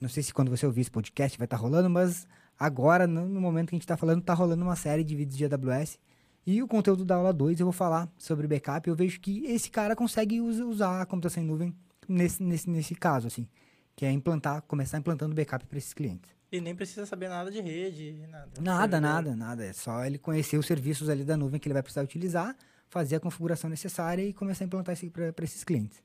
Não 0.00 0.08
sei 0.08 0.22
se 0.22 0.32
quando 0.32 0.50
você 0.50 0.64
ouvir 0.66 0.80
esse 0.80 0.90
podcast 0.90 1.36
vai 1.36 1.44
estar 1.44 1.56
rolando, 1.58 1.88
mas 1.90 2.26
agora, 2.58 3.06
no, 3.06 3.28
no 3.28 3.40
momento 3.40 3.68
que 3.68 3.74
a 3.74 3.76
gente 3.76 3.82
está 3.84 3.96
falando, 3.96 4.22
tá 4.22 4.32
rolando 4.32 4.62
uma 4.64 4.74
série 4.74 5.04
de 5.04 5.14
vídeos 5.14 5.36
de 5.36 5.44
AWS. 5.44 5.98
E 6.46 6.62
o 6.62 6.66
conteúdo 6.68 7.04
da 7.04 7.16
aula 7.16 7.32
2 7.32 7.60
eu 7.60 7.66
vou 7.66 7.72
falar 7.72 8.08
sobre 8.16 8.46
backup. 8.46 8.88
Eu 8.88 8.94
vejo 8.96 9.20
que 9.20 9.44
esse 9.46 9.70
cara 9.70 9.94
consegue 9.94 10.40
us- 10.40 10.60
usar 10.60 11.02
a 11.02 11.06
computação 11.06 11.42
em 11.42 11.46
nuvem 11.46 11.74
nesse, 12.08 12.42
nesse, 12.42 12.70
nesse 12.70 12.94
caso, 12.94 13.26
assim. 13.26 13.46
Que 13.94 14.06
é 14.06 14.10
implantar, 14.12 14.62
começar 14.62 14.96
implantando 14.98 15.34
backup 15.34 15.66
para 15.66 15.76
esses 15.78 15.92
clientes. 15.92 16.30
E 16.52 16.60
nem 16.60 16.74
precisa 16.74 17.04
saber 17.04 17.28
nada 17.28 17.50
de 17.50 17.60
rede, 17.60 18.24
nada. 18.30 18.48
Nada, 18.60 18.80
Servidor. 18.96 19.00
nada, 19.00 19.36
nada. 19.36 19.64
É 19.64 19.72
só 19.72 20.04
ele 20.04 20.16
conhecer 20.18 20.56
os 20.56 20.66
serviços 20.66 21.08
ali 21.08 21.24
da 21.24 21.36
nuvem 21.36 21.58
que 21.60 21.66
ele 21.68 21.72
vai 21.74 21.82
precisar 21.82 22.02
utilizar, 22.04 22.54
fazer 22.88 23.16
a 23.16 23.20
configuração 23.20 23.68
necessária 23.68 24.22
e 24.22 24.32
começar 24.32 24.64
a 24.64 24.66
implantar 24.66 24.94
isso 24.94 25.10
para 25.10 25.44
esses 25.44 25.64
clientes. 25.64 26.02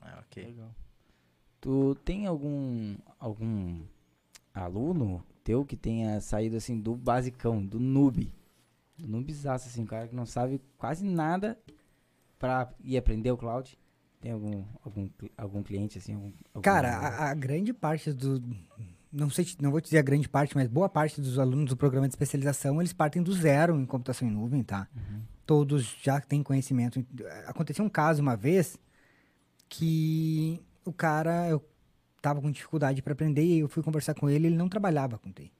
Ah, 0.00 0.22
ok. 0.26 0.44
Legal. 0.44 0.74
Tu 1.60 1.94
tem 2.04 2.26
algum 2.26 2.96
algum 3.18 3.82
aluno 4.52 5.24
teu 5.44 5.64
que 5.64 5.76
tenha 5.76 6.20
saído 6.20 6.56
assim 6.56 6.80
do 6.80 6.96
basicão, 6.96 7.64
do 7.64 7.78
noob? 7.78 8.32
Do 8.98 9.08
noobzaço, 9.08 9.68
assim, 9.68 9.82
um 9.82 9.86
cara 9.86 10.08
que 10.08 10.14
não 10.14 10.26
sabe 10.26 10.60
quase 10.76 11.04
nada 11.04 11.58
pra 12.38 12.72
ir 12.82 12.96
aprender 12.96 13.30
o 13.30 13.36
cloud? 13.36 13.78
Tem 14.20 14.32
algum 14.32 14.64
algum, 14.84 15.08
algum 15.36 15.62
cliente 15.62 15.98
assim, 15.98 16.14
algum, 16.14 16.32
algum 16.52 16.62
Cara, 16.62 16.96
a, 16.96 17.30
a 17.30 17.34
grande 17.34 17.72
parte 17.72 18.12
do. 18.12 18.42
Não 19.12 19.28
sei, 19.28 19.46
não 19.60 19.70
vou 19.70 19.80
te 19.80 19.84
dizer 19.84 19.98
a 19.98 20.02
grande 20.02 20.28
parte, 20.28 20.56
mas 20.56 20.68
boa 20.68 20.88
parte 20.88 21.20
dos 21.20 21.38
alunos 21.38 21.66
do 21.70 21.76
programa 21.76 22.08
de 22.08 22.12
especialização, 22.12 22.80
eles 22.80 22.92
partem 22.92 23.22
do 23.22 23.32
zero 23.32 23.78
em 23.78 23.84
computação 23.84 24.26
em 24.26 24.30
nuvem, 24.30 24.62
tá? 24.62 24.88
Todos 25.46 25.96
já 26.02 26.20
têm 26.20 26.42
conhecimento. 26.42 27.04
Aconteceu 27.46 27.84
um 27.84 27.88
caso 27.88 28.22
uma 28.22 28.36
vez 28.36 28.78
que 29.68 30.60
o 30.84 30.92
cara, 30.92 31.48
eu 31.48 31.62
tava 32.20 32.40
com 32.40 32.50
dificuldade 32.50 33.02
para 33.02 33.12
aprender 33.12 33.42
e 33.44 33.60
eu 33.60 33.68
fui 33.68 33.82
conversar 33.82 34.14
com 34.14 34.28
ele, 34.28 34.46
ele 34.48 34.56
não 34.56 34.68
trabalhava 34.68 35.18
com 35.18 35.30
TI. 35.32 35.52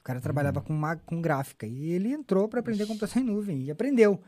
O 0.00 0.02
cara 0.02 0.20
trabalhava 0.20 0.60
com, 0.60 0.72
ma- 0.72 0.96
com 0.96 1.20
gráfica 1.20 1.66
e 1.66 1.90
ele 1.90 2.12
entrou 2.12 2.48
para 2.48 2.60
aprender 2.60 2.86
computação 2.86 3.22
em 3.22 3.24
nuvem 3.24 3.62
e 3.64 3.70
aprendeu. 3.70 4.20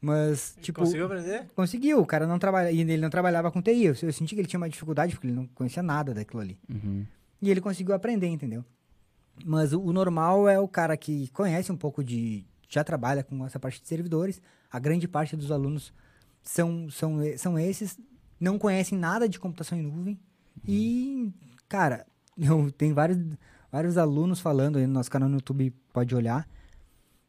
Mas, 0.00 0.56
tipo, 0.60 0.80
Conseguiu 0.80 1.06
aprender? 1.06 1.46
Conseguiu, 1.56 2.00
o 2.00 2.06
cara 2.06 2.24
não 2.26 2.38
trabalha, 2.38 2.70
e 2.70 2.80
ele 2.80 2.98
não 2.98 3.10
trabalhava 3.10 3.50
com 3.50 3.60
TI. 3.60 3.84
Eu, 3.84 3.94
eu 4.02 4.12
senti 4.12 4.34
que 4.34 4.40
ele 4.40 4.46
tinha 4.48 4.58
uma 4.58 4.68
dificuldade 4.68 5.12
porque 5.14 5.26
ele 5.26 5.34
não 5.34 5.46
conhecia 5.48 5.82
nada 5.82 6.14
daquilo 6.14 6.40
ali. 6.40 6.56
Uhum. 6.70 7.04
E 7.42 7.50
ele 7.50 7.60
conseguiu 7.60 7.94
aprender, 7.94 8.28
entendeu? 8.28 8.64
Mas 9.44 9.72
o, 9.72 9.80
o 9.80 9.92
normal 9.92 10.48
é 10.48 10.58
o 10.58 10.68
cara 10.68 10.96
que 10.96 11.28
conhece 11.30 11.70
um 11.72 11.76
pouco 11.76 12.02
de. 12.04 12.44
Já 12.68 12.84
trabalha 12.84 13.24
com 13.24 13.44
essa 13.46 13.58
parte 13.58 13.80
de 13.80 13.88
servidores. 13.88 14.40
A 14.70 14.78
grande 14.78 15.08
parte 15.08 15.34
dos 15.34 15.50
alunos 15.50 15.92
são, 16.42 16.88
são, 16.90 17.18
são 17.36 17.58
esses, 17.58 17.98
não 18.38 18.58
conhecem 18.58 18.98
nada 18.98 19.28
de 19.28 19.38
computação 19.40 19.78
em 19.78 19.82
nuvem. 19.82 20.18
E, 20.66 21.32
cara, 21.68 22.06
eu 22.38 22.70
tenho 22.70 22.94
vários, 22.94 23.18
vários 23.72 23.96
alunos 23.96 24.40
falando 24.40 24.78
aí 24.78 24.86
no 24.86 24.92
nosso 24.92 25.10
canal 25.10 25.28
no 25.28 25.36
YouTube, 25.36 25.74
pode 25.92 26.14
olhar. 26.14 26.48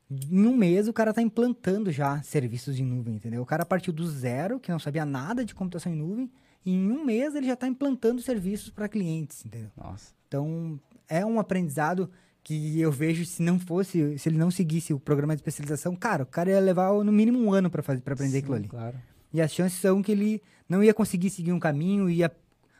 Em 0.10 0.46
um 0.46 0.56
mês 0.56 0.88
o 0.88 0.94
cara 0.94 1.14
tá 1.14 1.22
implantando 1.22 1.92
já 1.92 2.22
serviços 2.24 2.80
em 2.80 2.84
nuvem, 2.84 3.16
entendeu? 3.16 3.42
O 3.42 3.46
cara 3.46 3.66
partiu 3.66 3.94
do 3.94 4.08
zero, 4.08 4.60
que 4.60 4.72
não 4.72 4.80
sabia 4.80 5.06
nada 5.06 5.46
de 5.46 5.54
computação 5.54 5.94
em 5.94 5.96
nuvem, 5.96 6.32
e 6.66 6.74
em 6.74 6.92
um 6.92 7.06
mês 7.06 7.36
ele 7.36 7.46
já 7.46 7.56
tá 7.56 7.68
implantando 7.68 8.22
serviços 8.22 8.72
para 8.72 8.90
clientes, 8.90 9.46
entendeu? 9.46 9.70
Nossa. 9.78 10.14
Então, 10.28 10.80
é 11.08 11.26
um 11.26 11.40
aprendizado 11.40 12.10
que 12.44 12.80
eu 12.80 12.92
vejo 12.92 13.26
se 13.26 13.42
não 13.42 13.60
fosse, 13.60 14.18
se 14.18 14.30
ele 14.30 14.38
não 14.38 14.50
seguisse 14.50 14.94
o 14.94 15.00
programa 15.00 15.36
de 15.36 15.40
especialização, 15.42 15.96
cara, 15.96 16.24
o 16.24 16.26
cara 16.26 16.50
ia 16.50 16.60
levar 16.60 16.92
no 17.04 17.12
mínimo 17.12 17.40
um 17.40 17.54
ano 17.54 17.70
para 17.70 17.84
fazer 17.84 18.02
para 18.02 18.14
aprender 18.14 18.38
aquilo 18.40 18.54
Sim, 18.56 18.60
ali. 18.62 18.68
Claro. 18.70 18.98
E 19.34 19.42
as 19.42 19.52
chances 19.52 19.80
são 19.80 20.02
que 20.02 20.12
ele 20.12 20.42
não 20.68 20.84
ia 20.84 20.94
conseguir 20.94 21.30
seguir 21.30 21.52
um 21.52 21.60
caminho, 21.60 22.10
ia 22.10 22.32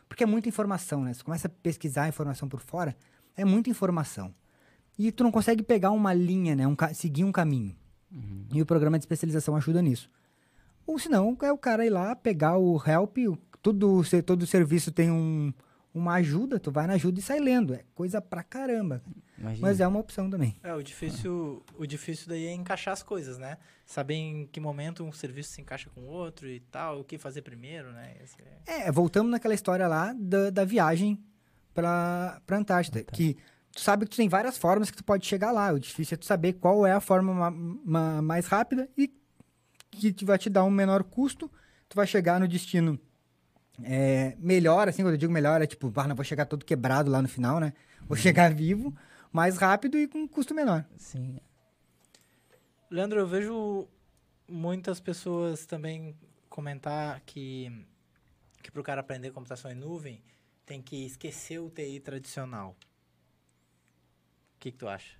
porque 0.08 0.24
é 0.24 0.26
muita 0.26 0.48
informação, 0.48 1.04
né? 1.04 1.12
Você 1.14 1.22
começa 1.22 1.46
a 1.46 1.50
pesquisar 1.50 2.04
a 2.04 2.08
informação 2.08 2.48
por 2.48 2.60
fora, 2.60 2.96
é 3.36 3.44
muita 3.44 3.70
informação. 3.70 4.34
E 4.98 5.12
tu 5.12 5.22
não 5.22 5.30
consegue 5.30 5.62
pegar 5.62 5.92
uma 5.92 6.12
linha, 6.12 6.56
né? 6.56 6.66
Um, 6.66 6.74
ca- 6.74 6.92
seguir 6.92 7.22
um 7.24 7.30
caminho. 7.30 7.76
E 8.52 8.60
o 8.60 8.66
programa 8.66 8.98
de 8.98 9.04
especialização 9.04 9.54
ajuda 9.54 9.80
nisso. 9.80 10.10
Ou 10.84 10.98
senão, 10.98 11.38
é 11.42 11.52
o 11.52 11.56
cara 11.56 11.86
ir 11.86 11.90
lá, 11.90 12.16
pegar 12.16 12.58
o 12.58 12.82
help, 12.84 13.18
o- 13.18 13.38
tudo, 13.62 14.02
se- 14.02 14.20
todo 14.20 14.44
serviço 14.48 14.90
tem 14.90 15.10
um, 15.12 15.52
uma 15.92 16.14
ajuda, 16.14 16.58
tu 16.60 16.70
vai 16.70 16.86
na 16.86 16.94
ajuda 16.94 17.18
e 17.18 17.22
sai 17.22 17.38
lendo. 17.40 17.74
É 17.74 17.84
coisa 17.94 18.20
pra 18.20 18.42
caramba. 18.42 19.02
Imagina. 19.38 19.66
Mas 19.66 19.80
é 19.80 19.86
uma 19.86 19.98
opção 19.98 20.28
também. 20.28 20.56
É, 20.62 20.74
o 20.74 20.82
difícil, 20.82 21.62
o 21.78 21.86
difícil 21.86 22.28
daí 22.28 22.46
é 22.46 22.52
encaixar 22.52 22.92
as 22.92 23.02
coisas, 23.02 23.38
né? 23.38 23.56
Saber 23.86 24.14
em 24.14 24.46
que 24.46 24.60
momento 24.60 25.02
um 25.02 25.10
serviço 25.12 25.50
se 25.52 25.60
encaixa 25.60 25.88
com 25.94 26.02
o 26.02 26.06
outro 26.06 26.46
e 26.48 26.60
tal, 26.60 27.00
o 27.00 27.04
que 27.04 27.16
fazer 27.18 27.42
primeiro, 27.42 27.90
né? 27.92 28.14
Esse 28.22 28.36
é- 28.66 28.86
É, 28.86 28.92
voltamos 28.92 29.30
naquela 29.32 29.54
história 29.54 29.88
lá 29.88 30.12
da, 30.18 30.50
da 30.50 30.64
viagem 30.64 31.18
pra, 31.74 32.40
pra 32.46 32.58
Antártida. 32.58 33.02
Que 33.02 33.36
tu 33.72 33.80
sabe 33.80 34.04
que 34.04 34.10
tu 34.10 34.16
tem 34.18 34.28
várias 34.28 34.58
formas 34.58 34.90
que 34.90 34.96
tu 34.98 35.04
pode 35.04 35.26
chegar 35.26 35.50
lá. 35.50 35.72
O 35.72 35.80
difícil 35.80 36.14
é 36.14 36.18
tu 36.18 36.26
saber 36.26 36.52
qual 36.54 36.86
é 36.86 36.92
a 36.92 37.00
forma 37.00 37.32
ma- 37.32 37.50
ma- 37.50 38.22
mais 38.22 38.46
rápida 38.46 38.88
e 38.96 39.08
que 39.90 40.24
vai 40.24 40.38
te 40.38 40.48
dar 40.50 40.64
um 40.64 40.70
menor 40.70 41.02
custo. 41.02 41.50
Tu 41.88 41.96
vai 41.96 42.06
chegar 42.06 42.38
no 42.38 42.46
destino 42.46 42.98
é, 43.84 44.36
melhor, 44.38 44.88
assim, 44.88 45.02
quando 45.02 45.14
eu 45.14 45.18
digo 45.18 45.32
melhor, 45.32 45.60
é 45.62 45.66
tipo, 45.66 45.92
ah, 45.96 46.08
não 46.08 46.16
vou 46.16 46.24
chegar 46.24 46.46
todo 46.46 46.64
quebrado 46.64 47.10
lá 47.10 47.20
no 47.20 47.28
final, 47.28 47.60
né? 47.60 47.72
Vou 48.06 48.16
chegar 48.16 48.52
vivo, 48.52 48.94
mais 49.32 49.56
rápido 49.56 49.98
e 49.98 50.08
com 50.08 50.26
custo 50.26 50.54
menor. 50.54 50.84
Sim. 50.96 51.38
Leandro, 52.90 53.20
eu 53.20 53.26
vejo 53.26 53.88
muitas 54.48 54.98
pessoas 54.98 55.64
também 55.64 56.16
comentar 56.48 57.20
que, 57.20 57.86
que 58.62 58.70
para 58.70 58.80
o 58.80 58.84
cara 58.84 59.00
aprender 59.00 59.30
computação 59.30 59.70
em 59.70 59.76
nuvem, 59.76 60.22
tem 60.66 60.82
que 60.82 61.04
esquecer 61.04 61.60
o 61.60 61.70
TI 61.70 62.00
tradicional. 62.00 62.76
O 64.56 64.58
que, 64.58 64.72
que 64.72 64.78
tu 64.78 64.88
acha? 64.88 65.19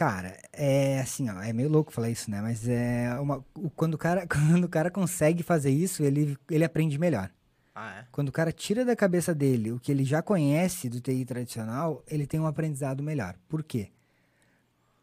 Cara, 0.00 0.34
é 0.50 0.98
assim, 0.98 1.28
ó, 1.28 1.42
é 1.42 1.52
meio 1.52 1.68
louco 1.68 1.92
falar 1.92 2.08
isso, 2.08 2.30
né? 2.30 2.40
Mas 2.40 2.66
é 2.66 3.14
uma, 3.20 3.44
quando, 3.76 3.92
o 3.92 3.98
cara, 3.98 4.24
quando 4.26 4.64
o 4.64 4.68
cara 4.68 4.90
consegue 4.90 5.42
fazer 5.42 5.68
isso, 5.68 6.02
ele, 6.02 6.38
ele 6.50 6.64
aprende 6.64 6.98
melhor. 6.98 7.30
Ah, 7.74 7.98
é? 7.98 8.06
Quando 8.10 8.30
o 8.30 8.32
cara 8.32 8.50
tira 8.50 8.82
da 8.82 8.96
cabeça 8.96 9.34
dele 9.34 9.72
o 9.72 9.78
que 9.78 9.92
ele 9.92 10.02
já 10.02 10.22
conhece 10.22 10.88
do 10.88 11.02
TI 11.02 11.26
tradicional, 11.26 12.02
ele 12.08 12.26
tem 12.26 12.40
um 12.40 12.46
aprendizado 12.46 13.02
melhor. 13.02 13.36
Por 13.46 13.62
quê? 13.62 13.90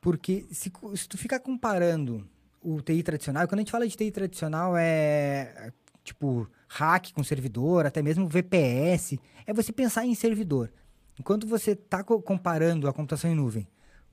Porque 0.02 0.48
se, 0.50 0.74
se 0.96 1.08
tu 1.08 1.16
ficar 1.16 1.42
comparando 1.42 2.28
o 2.60 2.82
TI 2.82 3.04
tradicional, 3.04 3.48
quando 3.48 3.60
a 3.60 3.62
gente 3.62 3.72
fala 3.72 3.88
de 3.88 3.96
TI 3.96 4.10
tradicional 4.10 4.76
é 4.76 5.72
tipo 6.04 6.50
hack 6.70 7.12
com 7.14 7.24
servidor, 7.24 7.86
até 7.86 8.02
mesmo 8.02 8.28
VPS, 8.28 9.20
é 9.46 9.54
você 9.54 9.72
pensar 9.72 10.08
em 10.08 10.16
servidor. 10.16 10.74
Enquanto 11.20 11.46
você 11.46 11.74
está 11.74 12.04
comparando 12.04 12.88
a 12.88 12.94
computação 12.94 13.30
em 13.30 13.36
nuvem 13.36 13.68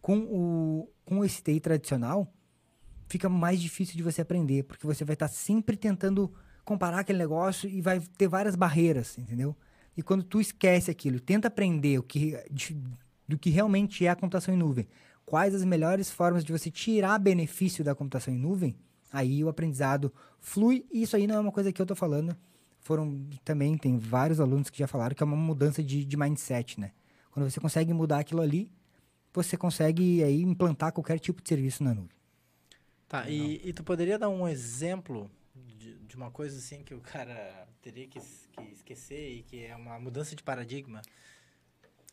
com, 0.04 0.18
o, 0.18 0.92
com 1.02 1.24
esse 1.24 1.42
TI 1.42 1.58
tradicional, 1.60 2.30
fica 3.08 3.26
mais 3.26 3.58
difícil 3.58 3.96
de 3.96 4.02
você 4.02 4.20
aprender, 4.20 4.64
porque 4.64 4.86
você 4.86 5.02
vai 5.02 5.14
estar 5.14 5.28
sempre 5.28 5.78
tentando 5.78 6.30
comparar 6.62 6.98
aquele 6.98 7.18
negócio 7.18 7.70
e 7.70 7.80
vai 7.80 7.98
ter 8.18 8.28
várias 8.28 8.54
barreiras, 8.54 9.16
entendeu? 9.16 9.56
E 9.96 10.02
quando 10.02 10.22
tu 10.22 10.42
esquece 10.42 10.90
aquilo, 10.90 11.18
tenta 11.18 11.48
aprender 11.48 11.98
o 11.98 12.02
que, 12.02 12.38
de- 12.50 12.76
do 13.26 13.38
que 13.38 13.48
realmente 13.48 14.04
é 14.04 14.10
a 14.10 14.14
computação 14.14 14.52
em 14.52 14.58
nuvem, 14.58 14.86
quais 15.24 15.54
as 15.54 15.64
melhores 15.64 16.10
formas 16.10 16.44
de 16.44 16.52
você 16.52 16.70
tirar 16.70 17.18
benefício 17.18 17.82
da 17.82 17.94
computação 17.94 18.34
em 18.34 18.38
nuvem, 18.38 18.76
aí 19.10 19.42
o 19.42 19.48
aprendizado 19.48 20.12
flui, 20.38 20.84
e 20.92 21.00
isso 21.00 21.16
aí 21.16 21.26
não 21.26 21.36
é 21.36 21.40
uma 21.40 21.52
coisa 21.52 21.72
que 21.72 21.80
eu 21.80 21.86
tô 21.86 21.94
falando, 21.94 22.36
foram 22.78 23.26
também, 23.42 23.78
tem 23.78 23.96
vários 23.96 24.38
alunos 24.38 24.68
que 24.68 24.80
já 24.80 24.86
falaram 24.86 25.14
que 25.14 25.22
é 25.22 25.26
uma 25.26 25.34
mudança 25.34 25.82
de, 25.82 26.04
de 26.04 26.14
mindset, 26.14 26.78
né? 26.78 26.92
Quando 27.30 27.48
você 27.48 27.58
consegue 27.58 27.94
mudar 27.94 28.18
aquilo 28.18 28.42
ali, 28.42 28.70
você 29.34 29.56
consegue 29.56 30.22
aí 30.22 30.42
implantar 30.42 30.92
qualquer 30.92 31.18
tipo 31.18 31.42
de 31.42 31.48
serviço 31.48 31.82
na 31.82 31.92
nuvem. 31.92 32.16
Tá, 33.08 33.28
e, 33.28 33.60
e 33.64 33.72
tu 33.72 33.82
poderia 33.82 34.18
dar 34.18 34.28
um 34.28 34.48
exemplo 34.48 35.30
de, 35.54 35.98
de 35.98 36.16
uma 36.16 36.30
coisa 36.30 36.56
assim 36.56 36.82
que 36.82 36.94
o 36.94 37.00
cara 37.00 37.68
teria 37.82 38.06
que, 38.06 38.18
que 38.18 38.62
esquecer 38.72 39.30
e 39.30 39.42
que 39.42 39.64
é 39.64 39.76
uma 39.76 39.98
mudança 39.98 40.34
de 40.34 40.42
paradigma? 40.42 41.02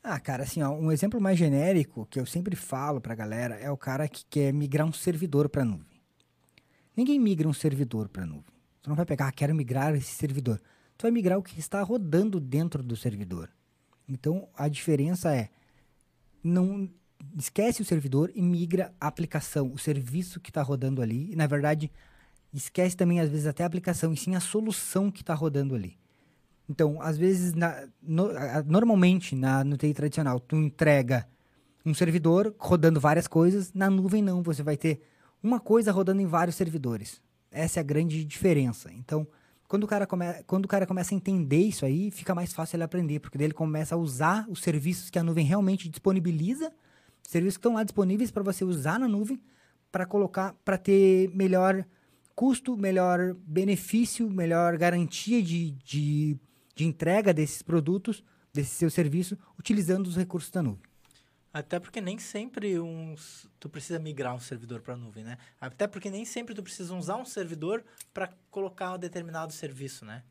Ah, 0.04 0.20
cara, 0.20 0.44
assim, 0.44 0.64
ó, 0.64 0.72
um 0.72 0.92
exemplo 0.92 1.22
mais 1.22 1.38
genérico 1.38 2.08
que 2.08 2.20
eu 2.20 2.26
sempre 2.26 2.56
falo 2.56 3.00
pra 3.00 3.14
galera 3.14 3.56
é 3.56 3.70
o 3.70 3.78
cara 3.78 4.08
que 4.08 4.26
quer 4.26 4.52
migrar 4.52 4.88
um 4.88 4.92
servidor 4.92 5.48
pra 5.48 5.64
nuvem. 5.64 6.02
Ninguém 6.98 7.20
migra 7.20 7.48
um 7.48 7.54
servidor 7.54 8.10
pra 8.10 8.26
nuvem. 8.26 8.52
Tu 8.82 8.90
não 8.90 8.96
vai 8.96 9.06
pegar, 9.06 9.28
ah, 9.28 9.32
quero 9.32 9.54
migrar 9.54 9.94
esse 9.96 10.12
servidor. 10.12 10.60
Tu 10.98 11.04
vai 11.04 11.12
migrar 11.12 11.38
o 11.38 11.44
que 11.44 11.60
está 11.60 11.82
rodando 11.84 12.40
dentro 12.40 12.82
do 12.82 12.96
servidor. 12.96 13.50
Então, 14.08 14.50
a 14.56 14.68
diferença 14.68 15.34
é 15.36 15.50
não 16.44 16.90
esquece 17.38 17.82
o 17.82 17.86
servidor 17.86 18.32
e 18.34 18.42
migra 18.42 18.94
a 19.00 19.08
aplicação, 19.08 19.72
o 19.74 19.78
serviço 19.78 20.40
que 20.40 20.50
está 20.50 20.62
rodando 20.62 21.02
ali. 21.02 21.32
E, 21.32 21.36
na 21.36 21.48
verdade, 21.48 21.92
esquece 22.54 22.96
também, 22.96 23.20
às 23.20 23.30
vezes, 23.30 23.48
até 23.48 23.64
a 23.64 23.68
aplicação, 23.68 24.14
e 24.14 24.18
sim 24.18 24.36
a 24.36 24.40
solução 24.40 25.10
que 25.12 25.22
está 25.22 25.34
rodando 25.34 25.76
ali. 25.76 25.98
Então, 26.70 27.02
às 27.02 27.18
vezes, 27.18 27.54
na- 27.54 27.88
no- 28.02 28.30
normalmente, 28.66 29.36
na, 29.36 29.64
no 29.64 29.76
TI 29.78 29.94
tradicional, 29.94 30.40
tu 30.40 30.56
entrega 30.56 31.28
um 31.86 31.94
servidor 31.94 32.56
rodando 32.58 33.00
várias 33.00 33.28
coisas. 33.28 33.74
Na 33.74 33.90
nuvem, 33.90 34.22
não. 34.22 34.42
Você 34.44 34.64
vai 34.64 34.78
ter 34.78 35.02
uma 35.44 35.60
coisa 35.60 35.92
rodando 35.92 36.22
em 36.22 36.26
vários 36.28 36.56
servidores. 36.56 37.22
Essa 37.52 37.80
é 37.80 37.82
a 37.82 37.84
grande 37.84 38.24
diferença. 38.24 38.92
Então, 38.94 39.28
quando 39.68 39.84
o 39.84 39.88
cara, 39.88 40.06
come, 40.06 40.26
quando 40.46 40.66
o 40.66 40.68
cara 40.68 40.86
começa 40.86 41.14
a 41.14 41.18
entender 41.18 41.62
isso 41.62 41.86
aí, 41.86 42.12
fica 42.12 42.36
mais 42.36 42.54
fácil 42.54 42.76
ele 42.78 42.84
aprender, 42.84 43.20
porque 43.20 43.38
daí 43.38 43.48
ele 43.48 43.54
começa 43.54 43.96
a 43.96 43.98
usar 43.98 44.46
os 44.50 44.62
serviços 44.62 45.10
que 45.10 45.18
a 45.20 45.24
nuvem 45.24 45.46
realmente 45.46 45.90
disponibiliza, 45.90 46.72
serviços 47.32 47.56
que 47.56 47.62
estão 47.62 47.76
lá 47.76 47.84
disponíveis 47.84 48.30
para 48.30 48.44
você 48.44 48.66
usar 48.66 49.00
na 49.00 49.08
nuvem, 49.08 49.42
para 49.90 50.06
colocar, 50.06 50.54
para 50.66 50.78
ter 50.78 51.30
melhor 51.34 51.86
custo, 52.36 52.76
melhor 52.76 53.34
benefício, 53.36 54.30
melhor 54.30 54.78
garantia 54.78 55.42
de, 55.42 55.72
de, 55.72 56.38
de 56.76 56.86
entrega 56.86 57.34
desses 57.34 57.62
produtos, 57.62 58.22
desse 58.54 58.72
seu 58.72 58.90
serviço, 58.90 59.38
utilizando 59.58 60.08
os 60.08 60.18
recursos 60.18 60.52
da 60.52 60.62
nuvem. 60.62 60.84
Até 61.54 61.80
porque 61.80 62.02
nem 62.02 62.18
sempre 62.18 62.78
uns, 62.80 63.50
tu 63.60 63.70
precisa 63.70 63.98
migrar 63.98 64.36
um 64.36 64.40
servidor 64.40 64.82
para 64.82 64.94
a 64.94 64.98
nuvem, 64.98 65.24
né? 65.24 65.38
Até 65.60 65.88
porque 65.88 66.10
nem 66.10 66.26
sempre 66.26 66.54
tu 66.54 66.62
precisa 66.62 66.94
usar 66.94 67.16
um 67.16 67.26
servidor 67.26 67.84
para 68.14 68.30
colocar 68.50 68.94
um 68.94 68.98
determinado 68.98 69.54
serviço, 69.54 70.04
né? 70.04 70.24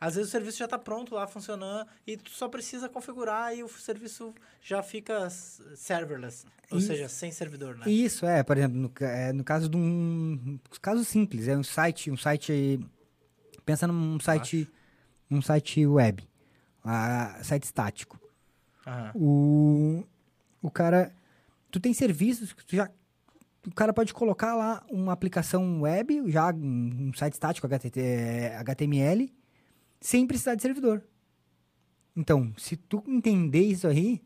Às 0.00 0.14
vezes 0.16 0.28
o 0.28 0.32
serviço 0.32 0.58
já 0.58 0.64
está 0.66 0.78
pronto 0.78 1.14
lá, 1.14 1.26
funcionando, 1.26 1.88
e 2.06 2.16
tu 2.16 2.30
só 2.30 2.48
precisa 2.48 2.88
configurar 2.88 3.54
e 3.56 3.62
o 3.62 3.68
serviço 3.68 4.34
já 4.62 4.82
fica 4.82 5.28
serverless, 5.30 6.44
ou 6.70 6.78
E- 6.78 6.82
seja, 6.82 7.08
sem 7.08 7.30
servidor, 7.30 7.76
né? 7.76 7.88
Isso, 7.90 8.24
é, 8.26 8.42
por 8.42 8.56
exemplo, 8.56 8.76
no, 8.78 8.92
é, 9.06 9.32
no 9.32 9.44
caso 9.44 9.68
de 9.68 9.76
um. 9.76 10.58
Caso 10.80 11.04
simples, 11.04 11.48
é 11.48 11.56
um 11.56 11.62
site, 11.62 12.10
um 12.10 12.16
site. 12.16 12.80
Pensa 13.64 13.86
num 13.86 14.18
site. 14.20 14.68
Um 15.30 15.42
site 15.42 15.84
web. 15.86 16.22
ah, 16.84 17.40
site 17.42 17.64
estático. 17.64 18.18
Aham. 18.86 19.10
O, 19.14 20.04
o 20.62 20.70
cara. 20.70 21.12
Tu 21.70 21.80
tem 21.80 21.92
serviços 21.92 22.52
que 22.52 22.64
tu 22.64 22.76
já. 22.76 22.88
O 23.66 23.74
cara 23.74 23.92
pode 23.92 24.14
colocar 24.14 24.54
lá 24.54 24.84
uma 24.88 25.12
aplicação 25.12 25.82
web, 25.82 26.30
já 26.30 26.54
um, 26.54 27.10
site 27.16 27.32
estático 27.32 27.66
HTML, 27.66 29.32
sem 30.00 30.26
precisar 30.26 30.54
de 30.54 30.62
servidor. 30.62 31.02
Então, 32.16 32.52
se 32.56 32.76
tu 32.76 33.02
entender 33.06 33.62
isso 33.62 33.86
aí, 33.86 34.22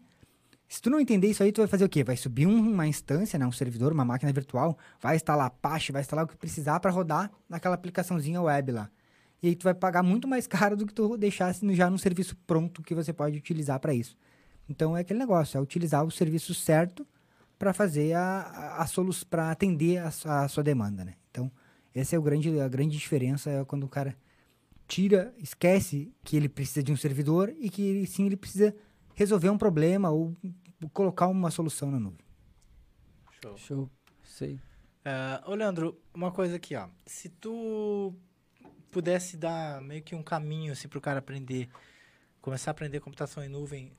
se 0.69 0.81
tu 0.81 0.89
não 0.89 1.01
entender 1.01 1.29
isso 1.29 1.43
aí, 1.43 1.51
tu 1.51 1.61
vai 1.61 1.67
fazer 1.67 1.85
o 1.85 1.89
quê? 1.89 2.05
Vai 2.05 2.17
subir 2.17 2.47
um- 2.47 2.73
uma 2.73 2.87
instância, 2.87 3.39
né, 3.39 3.47
um 3.47 3.53
servidor, 3.53 3.93
uma 3.93 4.05
máquina 4.05 4.33
virtual, 4.33 4.79
vai 5.01 5.17
instalar 5.17 5.47
Apache, 5.47 5.91
vai 5.91 6.01
instalar 6.01 6.25
o 6.25 6.29
que 6.29 6.37
precisar 6.37 6.79
para 6.79 6.91
rodar 6.93 7.31
naquela 7.49 7.75
aplicaçãozinha 7.75 8.41
web 8.41 8.73
lá. 8.73 8.91
E 9.43 9.49
aí 9.49 9.57
tu 9.57 9.65
vai 9.65 9.75
pagar 9.75 10.03
muito 10.03 10.29
mais 10.29 10.47
caro 10.71 10.77
do 10.77 10.87
que 10.87 10.95
tu 10.95 11.17
deixasse 11.17 11.75
já 11.75 11.91
no 11.91 11.99
serviço 11.99 12.37
pronto 12.47 12.83
que 12.83 12.95
você 12.95 13.13
pode 13.13 13.37
utilizar 13.37 13.81
para 13.81 13.93
isso. 13.93 14.17
Então 14.69 14.97
é 14.97 15.01
aquele 15.01 15.19
negócio, 15.19 15.59
é 15.59 15.61
utilizar 15.61 16.05
o 16.05 16.11
serviço 16.11 16.55
certo 16.55 17.05
para 17.59 17.73
fazer 17.73 18.13
a, 18.15 18.23
a, 18.79 18.83
a 18.85 18.87
para 19.29 19.51
atender 19.51 19.99
a, 19.99 20.11
sua- 20.11 20.45
a 20.45 20.49
sua 20.49 20.63
demanda, 20.63 21.05
né? 21.05 21.15
Então, 21.31 21.51
essa 21.95 22.15
é 22.15 22.19
o 22.19 22.23
grande, 22.23 22.61
a 22.61 22.69
grande 22.69 22.97
diferença 22.97 23.51
é 23.51 23.65
quando 23.65 23.85
o 23.85 23.89
cara 23.89 24.17
tira, 24.91 25.33
esquece 25.39 26.13
que 26.25 26.37
ele 26.37 26.49
precisa 26.49 26.83
de 26.83 26.91
um 26.91 26.97
servidor 26.97 27.55
e 27.61 27.71
que 27.71 27.81
ele, 27.81 28.07
sim 28.07 28.27
ele 28.27 28.37
precisa 28.37 28.75
resolver 29.15 29.49
um 29.49 29.57
problema 29.57 30.11
ou 30.11 30.37
colocar 30.93 31.29
uma 31.29 31.51
solução 31.51 31.93
na 31.93 32.01
nuvem. 32.01 32.27
Show. 33.41 33.57
Show. 33.57 33.91
Sei. 34.25 34.59
Ah, 35.05 35.43
ô, 35.47 35.55
Leandro, 35.55 35.97
uma 36.13 36.33
coisa 36.33 36.57
aqui, 36.57 36.75
ó. 36.75 36.89
Se 37.07 37.29
tu 37.29 38.13
pudesse 38.91 39.37
dar 39.37 39.81
meio 39.81 40.03
que 40.03 40.17
um 40.17 40.25
caminho 40.25 40.73
assim, 40.73 40.89
para 40.89 40.99
o 40.99 41.01
cara 41.01 41.21
aprender, 41.21 41.69
começar 42.41 42.71
a 42.71 42.73
aprender 42.73 42.99
computação 42.99 43.45
em 43.45 43.49
nuvem, 43.49 43.93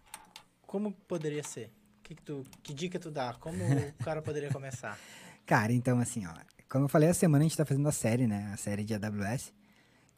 como 0.68 0.92
poderia 1.08 1.42
ser? 1.42 1.72
Que, 2.04 2.16
que, 2.16 2.22
tu, 2.22 2.44
que 2.62 2.74
dica 2.74 3.00
tu 3.00 3.10
dá? 3.10 3.34
Como 3.36 3.64
o 3.64 3.94
cara 4.04 4.22
poderia 4.22 4.52
começar? 4.52 5.00
Cara, 5.46 5.72
então 5.72 6.00
assim, 6.00 6.26
ó, 6.26 6.34
como 6.70 6.86
eu 6.86 6.90
falei, 6.90 7.08
essa 7.08 7.22
semana 7.22 7.46
a 7.46 7.48
gente 7.48 7.56
tá 7.56 7.66
fazendo 7.66 7.88
a 7.88 7.92
série, 7.94 8.28
né? 8.28 8.52
A 8.54 8.58
série 8.58 8.84
de 8.84 8.94
AWS, 8.94 9.54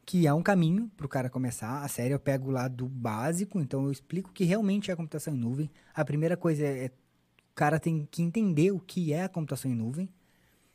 que 0.04 0.26
é 0.26 0.34
um 0.34 0.42
caminho 0.42 0.90
pro 0.96 1.08
cara 1.08 1.30
começar. 1.30 1.82
A 1.82 1.88
série 1.88 2.14
eu 2.14 2.18
pego 2.18 2.50
lá 2.50 2.68
do 2.68 2.86
básico, 2.86 3.60
então 3.60 3.84
eu 3.84 3.92
explico 3.92 4.30
o 4.30 4.32
que 4.32 4.44
realmente 4.44 4.90
é 4.90 4.94
a 4.94 4.96
computação 4.96 5.34
em 5.34 5.38
nuvem. 5.38 5.70
A 5.94 6.04
primeira 6.04 6.36
coisa 6.36 6.64
é, 6.64 6.86
é 6.86 6.86
o 6.86 7.54
cara 7.54 7.78
tem 7.78 8.06
que 8.10 8.22
entender 8.22 8.72
o 8.72 8.80
que 8.80 9.12
é 9.12 9.24
a 9.24 9.28
computação 9.28 9.70
em 9.70 9.74
nuvem. 9.74 10.08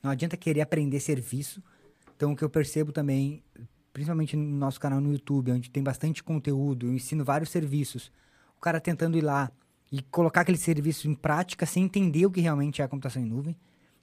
Não 0.02 0.10
adianta 0.12 0.38
querer 0.38 0.62
aprender 0.62 1.00
serviço. 1.00 1.62
Então, 2.16 2.32
o 2.32 2.36
que 2.36 2.44
eu 2.44 2.50
percebo 2.50 2.92
também, 2.92 3.44
principalmente 3.92 4.36
no 4.36 4.58
nosso 4.58 4.80
canal 4.80 5.02
no 5.02 5.12
YouTube, 5.12 5.52
onde 5.52 5.70
tem 5.70 5.84
bastante 5.84 6.24
conteúdo, 6.24 6.88
eu 6.88 6.94
ensino 6.94 7.24
vários 7.24 7.50
serviços, 7.50 8.12
o 8.58 8.62
cara 8.62 8.80
tentando 8.80 9.18
ir 9.18 9.22
lá 9.22 9.52
e 9.92 10.02
colocar 10.04 10.42
aquele 10.42 10.58
serviço 10.58 11.10
em 11.10 11.16
prática 11.16 11.66
sem 11.66 11.84
entender 11.84 12.26
o 12.26 12.32
que 12.32 12.42
realmente 12.42 12.82
é 12.82 12.86
a 12.86 12.88
computação 12.88 13.22
em 13.22 13.26
nuvem. 13.26 13.58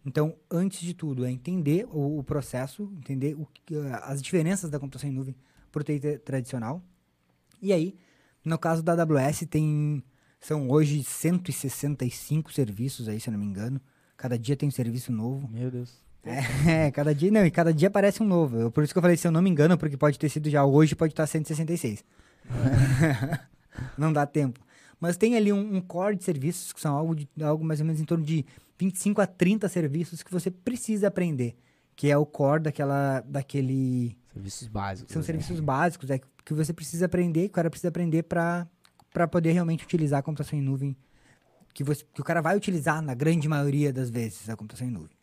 Então, 0.07 0.37
antes 0.49 0.81
de 0.81 0.95
tudo, 0.95 1.25
é 1.25 1.31
entender 1.31 1.85
o, 1.90 2.21
o 2.21 2.23
processo, 2.23 2.88
entender 2.97 3.35
o, 3.35 3.49
as 4.05 4.23
diferenças 4.23 4.71
da 4.71 4.79
computação 4.79 5.11
em 5.11 5.12
nuvem 5.12 5.35
para 5.73 5.81
o 5.81 5.85
TI 5.85 6.19
tradicional. 6.19 6.81
E 7.61 7.73
aí, 7.73 7.99
no 8.45 8.57
caso 8.57 8.85
da 8.85 8.92
AWS, 8.92 9.47
tem 9.51 10.03
são 10.40 10.71
hoje 10.71 11.03
165 11.03 12.53
serviços 12.53 13.09
aí, 13.09 13.19
se 13.19 13.29
eu 13.29 13.33
não 13.33 13.40
me 13.40 13.47
engano. 13.47 13.81
Cada 14.16 14.38
dia 14.38 14.57
tem 14.57 14.69
um 14.69 14.73
serviço 14.73 15.11
novo. 15.11 15.49
Meu 15.49 15.71
Deus. 15.71 16.05
É, 16.66 16.90
cada 16.90 17.14
dia, 17.14 17.31
não, 17.31 17.47
e 17.47 17.51
cada 17.53 17.73
dia 17.73 17.87
aparece 17.87 18.21
um 18.21 18.27
novo. 18.27 18.57
Eu, 18.59 18.71
por 18.71 18.83
isso 18.83 18.92
que 18.92 18.99
eu 18.99 19.03
falei, 19.03 19.16
se 19.16 19.29
eu 19.29 19.31
não 19.31 19.40
me 19.40 19.49
engano, 19.49 19.79
porque 19.79 19.97
pode 19.97 20.19
ter 20.19 20.29
sido 20.29 20.51
já 20.51 20.64
hoje, 20.64 20.97
pode 20.97 21.12
estar 21.12 21.25
166. 21.25 22.05
não 23.97 24.12
dá 24.12 24.27
tempo. 24.27 24.59
Mas 25.01 25.16
tem 25.16 25.37
ali 25.37 25.53
um, 25.53 25.77
um, 25.77 25.81
core 25.81 26.16
de 26.16 26.25
serviços 26.25 26.73
que 26.73 26.81
são 26.81 26.97
algo, 26.97 27.14
de, 27.14 27.29
algo 27.40 27.64
mais 27.64 27.79
ou 27.79 27.87
menos 27.87 28.01
em 28.01 28.05
torno 28.05 28.25
de 28.25 28.45
25 28.79 29.21
a 29.21 29.27
30 29.27 29.69
serviços 29.69 30.23
que 30.23 30.31
você 30.31 30.51
precisa 30.51 31.09
aprender. 31.09 31.57
Que 31.95 32.11
é 32.11 32.17
o 32.17 32.27
core 32.27 32.65
daquela, 32.65 33.21
daquele... 33.21 34.17
Serviços 34.33 34.69
básicos. 34.69 35.12
São 35.12 35.21
né? 35.21 35.27
serviços 35.27 35.61
básicos, 35.61 36.11
é 36.11 36.21
que 36.45 36.55
você 36.55 36.73
precisa 36.73 37.07
aprender, 37.07 37.43
que 37.43 37.53
o 37.53 37.53
cara 37.53 37.71
precisa 37.71 37.89
aprender 37.89 38.23
para 38.23 38.69
poder 39.31 39.53
realmente 39.53 39.85
utilizar 39.85 40.21
a 40.21 40.23
computação 40.23 40.59
em 40.59 40.62
nuvem. 40.62 40.97
Que, 41.73 41.83
você, 41.83 42.05
que 42.12 42.21
o 42.21 42.25
cara 42.25 42.41
vai 42.41 42.57
utilizar 42.57 43.03
na 43.03 43.15
grande 43.15 43.49
maioria 43.49 43.93
das 43.93 44.11
vezes 44.11 44.49
a 44.49 44.57
computação 44.57 44.87
em 44.87 44.91
nuvem. 44.91 45.17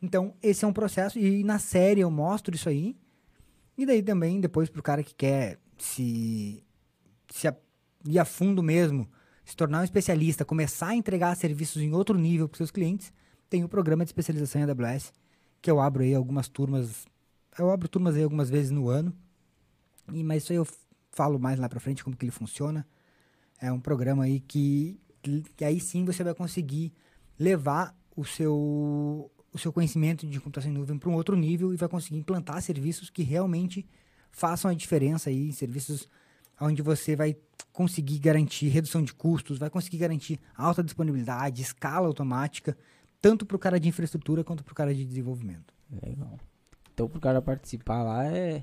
Então, 0.00 0.34
esse 0.42 0.64
é 0.64 0.68
um 0.68 0.72
processo, 0.72 1.18
e 1.18 1.44
na 1.44 1.58
série 1.58 2.00
eu 2.00 2.10
mostro 2.10 2.54
isso 2.54 2.68
aí. 2.68 2.96
E 3.76 3.86
daí 3.86 4.02
também, 4.02 4.40
depois, 4.40 4.68
para 4.68 4.80
o 4.80 4.82
cara 4.82 5.02
que 5.02 5.14
quer 5.14 5.58
se, 5.78 6.64
se 7.30 7.46
a, 7.46 7.56
ir 8.06 8.18
a 8.18 8.24
fundo 8.24 8.62
mesmo, 8.62 9.08
se 9.44 9.56
tornar 9.56 9.80
um 9.80 9.84
especialista, 9.84 10.44
começar 10.44 10.88
a 10.88 10.94
entregar 10.94 11.34
serviços 11.36 11.82
em 11.82 11.92
outro 11.92 12.16
nível 12.18 12.48
para 12.48 12.56
seus 12.56 12.70
clientes, 12.70 13.12
tem 13.48 13.64
o 13.64 13.68
programa 13.68 14.04
de 14.04 14.08
especialização 14.08 14.60
em 14.60 14.64
AWS, 14.64 15.12
que 15.60 15.70
eu 15.70 15.80
abro 15.80 16.02
aí 16.02 16.14
algumas 16.14 16.48
turmas. 16.48 17.06
Eu 17.58 17.70
abro 17.70 17.88
turmas 17.88 18.16
aí 18.16 18.22
algumas 18.22 18.48
vezes 18.48 18.70
no 18.70 18.88
ano. 18.88 19.12
E, 20.12 20.22
mas 20.24 20.42
isso 20.42 20.52
aí 20.52 20.56
eu 20.56 20.66
falo 21.10 21.38
mais 21.38 21.58
lá 21.58 21.68
para 21.68 21.78
frente 21.78 22.02
como 22.02 22.16
que 22.16 22.24
ele 22.24 22.32
funciona. 22.32 22.86
É 23.60 23.70
um 23.70 23.78
programa 23.78 24.24
aí 24.24 24.40
que, 24.40 24.98
que, 25.56 25.64
aí 25.64 25.78
sim 25.78 26.04
você 26.04 26.24
vai 26.24 26.34
conseguir 26.34 26.92
levar 27.38 27.96
o 28.16 28.24
seu 28.24 29.30
o 29.54 29.58
seu 29.58 29.70
conhecimento 29.70 30.26
de 30.26 30.40
computação 30.40 30.70
em 30.70 30.74
nuvem 30.74 30.98
para 30.98 31.10
um 31.10 31.14
outro 31.14 31.36
nível 31.36 31.74
e 31.74 31.76
vai 31.76 31.86
conseguir 31.86 32.16
implantar 32.16 32.62
serviços 32.62 33.10
que 33.10 33.22
realmente 33.22 33.86
façam 34.30 34.70
a 34.70 34.74
diferença 34.74 35.28
aí, 35.28 35.52
serviços 35.52 36.08
onde 36.58 36.80
você 36.80 37.14
vai 37.14 37.36
conseguir 37.72 38.18
garantir 38.18 38.68
redução 38.68 39.02
de 39.02 39.14
custos, 39.14 39.58
vai 39.58 39.70
conseguir 39.70 39.98
garantir 39.98 40.38
alta 40.54 40.82
disponibilidade, 40.82 41.62
escala 41.62 42.06
automática, 42.06 42.76
tanto 43.20 43.46
para 43.46 43.56
o 43.56 43.58
cara 43.58 43.80
de 43.80 43.88
infraestrutura 43.88 44.44
quanto 44.44 44.62
para 44.62 44.72
o 44.72 44.74
cara 44.74 44.94
de 44.94 45.04
desenvolvimento. 45.04 45.72
Legal. 45.90 46.38
Então, 46.92 47.08
para 47.08 47.18
o 47.18 47.20
cara 47.20 47.40
participar 47.40 48.02
lá 48.02 48.26
é. 48.26 48.62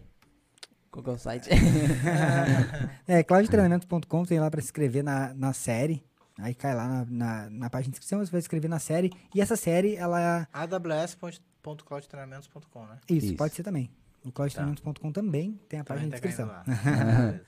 Qual 0.91 1.03
que 1.03 1.09
é 1.09 1.13
o 1.13 1.17
site? 1.17 1.49
é, 3.07 3.23
cloudtreinamento.com 3.23 4.25
tem 4.25 4.39
lá 4.39 4.49
para 4.49 4.61
se 4.61 4.67
inscrever 4.67 5.03
na, 5.03 5.33
na 5.33 5.51
série. 5.53 6.03
Aí 6.37 6.53
cai 6.53 6.73
lá 6.73 6.87
na, 6.87 7.05
na, 7.05 7.49
na, 7.49 7.69
página 7.69 7.91
de 7.91 7.97
inscrição, 7.97 8.19
você 8.19 8.31
vai 8.31 8.39
escrever 8.39 8.69
na 8.69 8.79
série. 8.79 9.11
E 9.35 9.41
essa 9.41 9.57
série, 9.57 9.95
ela... 9.95 10.47
aws.cloudtreinamentos.com, 10.53 12.85
né? 12.85 12.97
Isso, 13.09 13.25
Isso, 13.27 13.35
pode 13.35 13.53
ser 13.55 13.63
também. 13.63 13.91
O 14.23 14.31
cloudtreinamentos.com 14.31 14.93
tá. 14.93 15.21
também 15.21 15.59
tem 15.67 15.79
a 15.79 15.83
página 15.83 16.07
também 16.07 16.21
de 16.21 16.27
inscrição. 16.27 16.47
Tá 16.47 16.63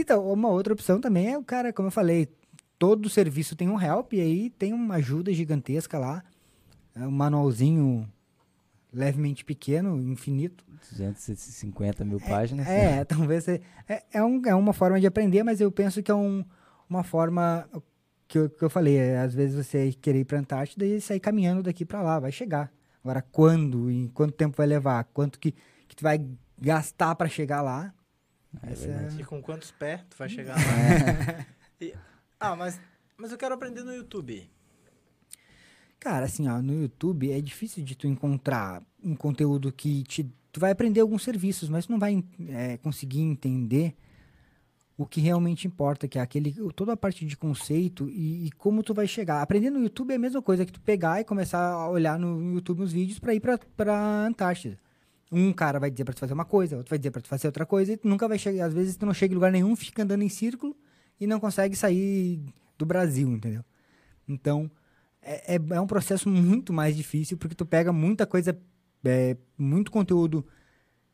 então, 0.00 0.30
uma 0.32 0.48
outra 0.48 0.72
opção 0.72 1.00
também 1.00 1.32
é 1.32 1.38
o 1.38 1.44
cara, 1.44 1.72
como 1.72 1.88
eu 1.88 1.92
falei, 1.92 2.28
todo 2.78 3.08
serviço 3.08 3.56
tem 3.56 3.68
um 3.68 3.80
help 3.80 4.12
e 4.12 4.20
aí 4.20 4.50
tem 4.50 4.72
uma 4.72 4.96
ajuda 4.96 5.32
gigantesca 5.32 5.98
lá. 5.98 6.22
É 6.94 7.06
um 7.06 7.10
manualzinho 7.10 8.08
levemente 8.92 9.44
pequeno, 9.44 10.00
infinito. 10.00 10.64
250 10.90 12.04
mil 12.04 12.20
páginas. 12.20 12.66
É, 12.66 12.98
é 12.98 13.04
talvez... 13.06 13.46
É, 13.48 13.60
é, 14.12 14.24
um, 14.24 14.42
é 14.46 14.54
uma 14.54 14.72
forma 14.72 15.00
de 15.00 15.06
aprender, 15.06 15.42
mas 15.42 15.60
eu 15.60 15.70
penso 15.70 16.02
que 16.02 16.10
é 16.10 16.14
um, 16.14 16.44
uma 16.88 17.02
forma 17.02 17.68
que 18.26 18.38
eu, 18.38 18.50
que 18.50 18.64
eu 18.64 18.70
falei, 18.70 18.96
é, 18.96 19.18
às 19.18 19.34
vezes 19.34 19.54
você 19.54 19.92
querer 19.92 20.20
ir 20.20 20.24
para 20.24 20.38
a 20.38 20.40
Antártida 20.40 20.84
e 20.84 21.00
sair 21.00 21.20
caminhando 21.20 21.62
daqui 21.62 21.84
para 21.84 22.02
lá, 22.02 22.18
vai 22.18 22.32
chegar. 22.32 22.72
Agora, 23.02 23.22
quando 23.22 23.90
e 23.90 24.08
quanto 24.08 24.32
tempo 24.32 24.56
vai 24.56 24.66
levar, 24.66 25.04
quanto 25.04 25.38
que, 25.38 25.54
que 25.86 25.94
tu 25.94 26.02
vai 26.02 26.24
gastar 26.58 27.14
para 27.14 27.28
chegar 27.28 27.62
lá. 27.62 27.94
É 28.62 28.72
é... 28.72 29.20
E 29.20 29.24
com 29.24 29.40
quantos 29.42 29.70
pés 29.70 30.02
tu 30.08 30.16
vai 30.16 30.28
chegar 30.28 30.56
lá. 30.56 31.46
e, 31.80 31.94
ah, 32.38 32.56
mas, 32.56 32.80
mas 33.16 33.32
eu 33.32 33.38
quero 33.38 33.54
aprender 33.54 33.82
no 33.82 33.94
YouTube. 33.94 34.48
Cara, 35.98 36.26
assim, 36.26 36.48
ó, 36.48 36.60
no 36.60 36.82
YouTube 36.82 37.32
é 37.32 37.40
difícil 37.40 37.82
de 37.82 37.96
tu 37.96 38.06
encontrar 38.06 38.82
um 39.02 39.14
conteúdo 39.16 39.72
que 39.72 40.02
te... 40.04 40.24
Tu 40.52 40.60
vai 40.60 40.70
aprender 40.70 41.00
alguns 41.00 41.22
serviços, 41.22 41.68
mas 41.68 41.86
tu 41.86 41.92
não 41.92 41.98
vai 41.98 42.22
é, 42.48 42.76
conseguir 42.78 43.20
entender 43.20 43.94
o 44.96 45.04
que 45.04 45.20
realmente 45.20 45.66
importa, 45.66 46.08
que 46.08 46.18
é 46.18 46.22
aquele, 46.22 46.54
toda 46.72 46.94
a 46.94 46.96
parte 46.96 47.26
de 47.26 47.36
conceito 47.36 48.08
e, 48.08 48.46
e, 48.46 48.50
como 48.52 48.82
tu 48.82 48.94
vai 48.94 49.06
chegar. 49.06 49.42
Aprender 49.42 49.68
no 49.68 49.82
YouTube 49.82 50.12
é 50.12 50.16
a 50.16 50.18
mesma 50.18 50.40
coisa 50.40 50.64
que 50.64 50.72
tu 50.72 50.80
pegar 50.80 51.20
e 51.20 51.24
começar 51.24 51.60
a 51.60 51.88
olhar 51.90 52.18
no 52.18 52.54
YouTube 52.54 52.82
os 52.82 52.92
vídeos 52.92 53.18
para 53.18 53.34
ir 53.34 53.42
para 53.76 54.26
Antártida. 54.26 54.78
Um 55.30 55.52
cara 55.52 55.80
vai 55.80 55.90
dizer 55.90 56.04
para 56.04 56.14
tu 56.14 56.20
fazer 56.20 56.32
uma 56.32 56.44
coisa, 56.44 56.76
outro 56.76 56.90
vai 56.90 56.98
dizer 56.98 57.10
para 57.10 57.20
tu 57.20 57.28
fazer 57.28 57.48
outra 57.48 57.66
coisa 57.66 57.92
e 57.92 57.96
tu 57.96 58.08
nunca 58.08 58.28
vai 58.28 58.38
chegar, 58.38 58.66
às 58.66 58.74
vezes 58.74 58.96
tu 58.96 59.04
não 59.04 59.14
chega 59.14 59.32
em 59.32 59.34
lugar 59.34 59.50
nenhum, 59.50 59.74
fica 59.74 60.02
andando 60.02 60.22
em 60.22 60.28
círculo 60.28 60.76
e 61.20 61.26
não 61.26 61.40
consegue 61.40 61.74
sair 61.74 62.40
do 62.78 62.86
Brasil, 62.86 63.28
entendeu? 63.32 63.64
Então, 64.28 64.70
é, 65.20 65.56
é, 65.56 65.60
é 65.70 65.80
um 65.80 65.86
processo 65.86 66.28
muito 66.28 66.72
mais 66.72 66.96
difícil 66.96 67.36
porque 67.36 67.54
tu 67.54 67.66
pega 67.66 67.92
muita 67.92 68.26
coisa, 68.26 68.56
é, 69.04 69.36
muito 69.58 69.90
conteúdo 69.90 70.46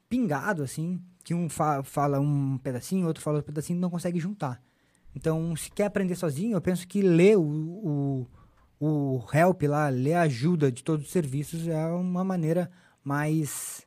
pingado, 0.09 0.63
assim, 0.63 1.01
que 1.25 1.33
um 1.33 1.49
fa 1.49 1.83
fala 1.83 2.21
um 2.21 2.59
pedacinho, 2.59 3.07
outro 3.07 3.23
fala 3.23 3.39
outro 3.39 3.53
pedacinho, 3.53 3.81
não 3.81 3.89
consegue 3.89 4.21
juntar. 4.21 4.63
Então, 5.15 5.55
se 5.57 5.71
quer 5.71 5.87
aprender 5.87 6.15
sozinho, 6.15 6.57
eu 6.57 6.61
penso 6.61 6.87
que 6.87 7.03
ler 7.03 7.39
o, 7.39 7.43
o, 7.43 8.27
o 8.81 9.25
help 9.33 9.63
lá, 9.63 9.89
ler 9.89 10.15
a 10.15 10.23
ajuda 10.23 10.71
de 10.71 10.83
todos 10.83 11.07
os 11.07 11.13
serviços 11.13 11.67
é 11.69 11.87
uma 11.87 12.25
maneira 12.25 12.71
mais, 13.05 13.87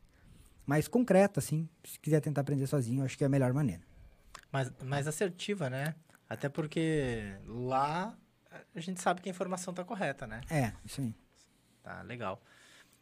mais 0.66 0.88
concreta, 0.88 1.40
assim. 1.40 1.68
Se 1.84 2.00
quiser 2.00 2.22
tentar 2.22 2.42
aprender 2.42 2.68
sozinho, 2.68 3.04
acho 3.04 3.18
que 3.18 3.24
é 3.24 3.28
a 3.28 3.30
melhor 3.30 3.54
maneira. 3.54 3.82
Mais, 4.52 4.72
mais 4.84 5.08
assertiva, 5.08 5.70
né? 5.70 5.96
Até 6.30 6.50
porque 6.50 7.36
lá 7.46 8.18
a 8.74 8.80
gente 8.80 9.02
sabe 9.02 9.22
que 9.22 9.30
a 9.30 9.32
informação 9.32 9.72
está 9.72 9.84
correta, 9.84 10.26
né? 10.26 10.42
É, 10.50 10.74
isso 10.84 11.02
aí. 11.02 11.14
Tá, 11.84 12.02
legal. 12.02 12.42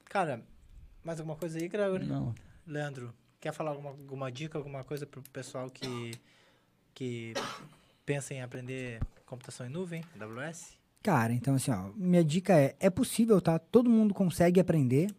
Cara, 0.06 0.43
mais 1.04 1.19
alguma 1.19 1.36
coisa 1.38 1.58
aí, 1.58 1.67
Gregory? 1.67 2.06
Não. 2.06 2.34
Leandro, 2.65 3.13
Quer 3.43 3.52
falar 3.52 3.71
alguma, 3.71 3.89
alguma 3.89 4.32
dica, 4.32 4.58
alguma 4.58 4.86
coisa 4.86 5.06
para 5.06 5.19
o 5.19 5.23
pessoal 5.23 5.69
que, 5.69 6.12
que 6.93 7.34
pensa 8.06 8.34
em 8.34 8.41
aprender 8.41 9.02
computação 9.26 9.67
em 9.67 9.69
nuvem, 9.69 10.02
AWS? 10.17 10.78
Cara, 11.04 11.34
então 11.34 11.56
assim, 11.56 11.69
ó, 11.69 11.91
minha 11.93 12.23
dica 12.23 12.54
é, 12.58 12.73
é 12.80 12.89
possível, 12.89 13.41
tá? 13.41 13.60
Todo 13.60 13.89
mundo 13.89 14.13
consegue 14.13 14.62
aprender. 14.62 15.13